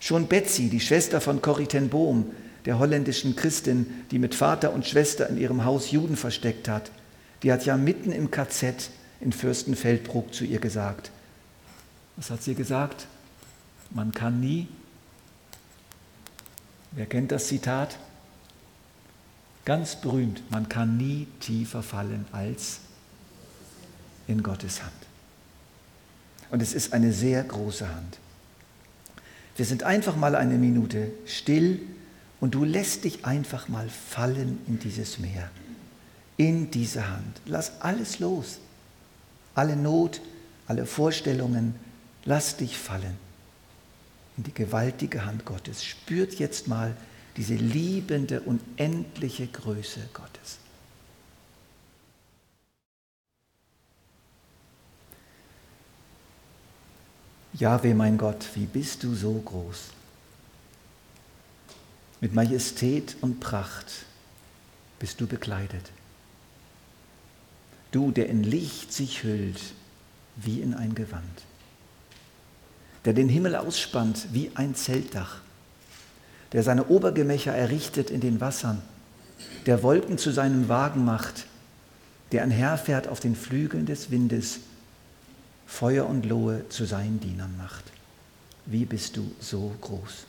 Schon 0.00 0.28
Betsy, 0.28 0.68
die 0.68 0.80
Schwester 0.80 1.20
von 1.20 1.42
Corrie 1.42 1.66
ten 1.66 1.88
Bohm, 1.88 2.30
der 2.64 2.78
holländischen 2.78 3.36
Christin, 3.36 4.04
die 4.10 4.18
mit 4.18 4.34
Vater 4.34 4.72
und 4.72 4.86
Schwester 4.86 5.28
in 5.28 5.38
ihrem 5.38 5.64
Haus 5.64 5.90
Juden 5.90 6.16
versteckt 6.16 6.68
hat, 6.68 6.90
die 7.42 7.52
hat 7.52 7.64
ja 7.64 7.76
mitten 7.76 8.12
im 8.12 8.30
KZ 8.30 8.90
in 9.20 9.32
Fürstenfeldbruck 9.32 10.34
zu 10.34 10.44
ihr 10.44 10.58
gesagt. 10.58 11.10
Was 12.16 12.30
hat 12.30 12.42
sie 12.42 12.54
gesagt? 12.54 13.06
Man 13.90 14.12
kann 14.12 14.40
nie. 14.40 14.68
Wer 16.92 17.06
kennt 17.06 17.32
das 17.32 17.46
Zitat? 17.46 17.98
Ganz 19.64 19.96
berühmt, 19.96 20.42
man 20.50 20.68
kann 20.68 20.96
nie 20.96 21.26
tiefer 21.40 21.82
fallen 21.82 22.26
als 22.32 22.80
in 24.26 24.42
Gottes 24.42 24.82
Hand. 24.82 24.92
Und 26.50 26.62
es 26.62 26.72
ist 26.72 26.92
eine 26.92 27.12
sehr 27.12 27.42
große 27.42 27.88
Hand. 27.88 28.18
Wir 29.58 29.64
sind 29.64 29.82
einfach 29.82 30.14
mal 30.14 30.36
eine 30.36 30.56
Minute 30.56 31.10
still 31.26 31.80
und 32.40 32.54
du 32.54 32.62
lässt 32.62 33.02
dich 33.02 33.24
einfach 33.24 33.66
mal 33.66 33.88
fallen 33.88 34.60
in 34.68 34.78
dieses 34.78 35.18
Meer, 35.18 35.50
in 36.36 36.70
diese 36.70 37.10
Hand. 37.10 37.40
Lass 37.44 37.80
alles 37.80 38.20
los, 38.20 38.60
alle 39.56 39.74
Not, 39.74 40.20
alle 40.68 40.86
Vorstellungen, 40.86 41.74
lass 42.24 42.56
dich 42.56 42.78
fallen 42.78 43.16
in 44.36 44.44
die 44.44 44.54
gewaltige 44.54 45.24
Hand 45.24 45.44
Gottes. 45.44 45.84
Spürt 45.84 46.34
jetzt 46.34 46.68
mal 46.68 46.96
diese 47.36 47.56
liebende, 47.56 48.40
unendliche 48.42 49.48
Größe 49.48 50.08
Gottes. 50.14 50.58
Jahwe, 57.58 57.92
mein 57.92 58.18
Gott, 58.18 58.46
wie 58.54 58.66
bist 58.66 59.02
du 59.02 59.14
so 59.14 59.32
groß? 59.32 59.88
Mit 62.20 62.32
Majestät 62.32 63.16
und 63.20 63.40
Pracht 63.40 64.06
bist 65.00 65.20
du 65.20 65.26
bekleidet. 65.26 65.90
Du, 67.90 68.12
der 68.12 68.28
in 68.28 68.44
Licht 68.44 68.92
sich 68.92 69.24
hüllt 69.24 69.60
wie 70.36 70.60
in 70.60 70.72
ein 70.72 70.94
Gewand, 70.94 71.24
der 73.04 73.12
den 73.12 73.28
Himmel 73.28 73.56
ausspannt 73.56 74.28
wie 74.32 74.52
ein 74.54 74.76
Zeltdach, 74.76 75.40
der 76.52 76.62
seine 76.62 76.86
Obergemächer 76.86 77.52
errichtet 77.52 78.10
in 78.10 78.20
den 78.20 78.40
Wassern, 78.40 78.82
der 79.66 79.82
Wolken 79.82 80.16
zu 80.16 80.30
seinem 80.30 80.68
Wagen 80.68 81.04
macht, 81.04 81.46
der 82.30 82.44
einherfährt 82.44 83.08
auf 83.08 83.18
den 83.18 83.34
Flügeln 83.34 83.86
des 83.86 84.12
Windes, 84.12 84.60
Feuer 85.68 86.06
und 86.06 86.26
Lohe 86.26 86.68
zu 86.70 86.86
seinen 86.86 87.20
Dienern 87.20 87.56
macht. 87.56 87.84
Wie 88.66 88.84
bist 88.84 89.16
du 89.16 89.30
so 89.38 89.72
groß? 89.80 90.26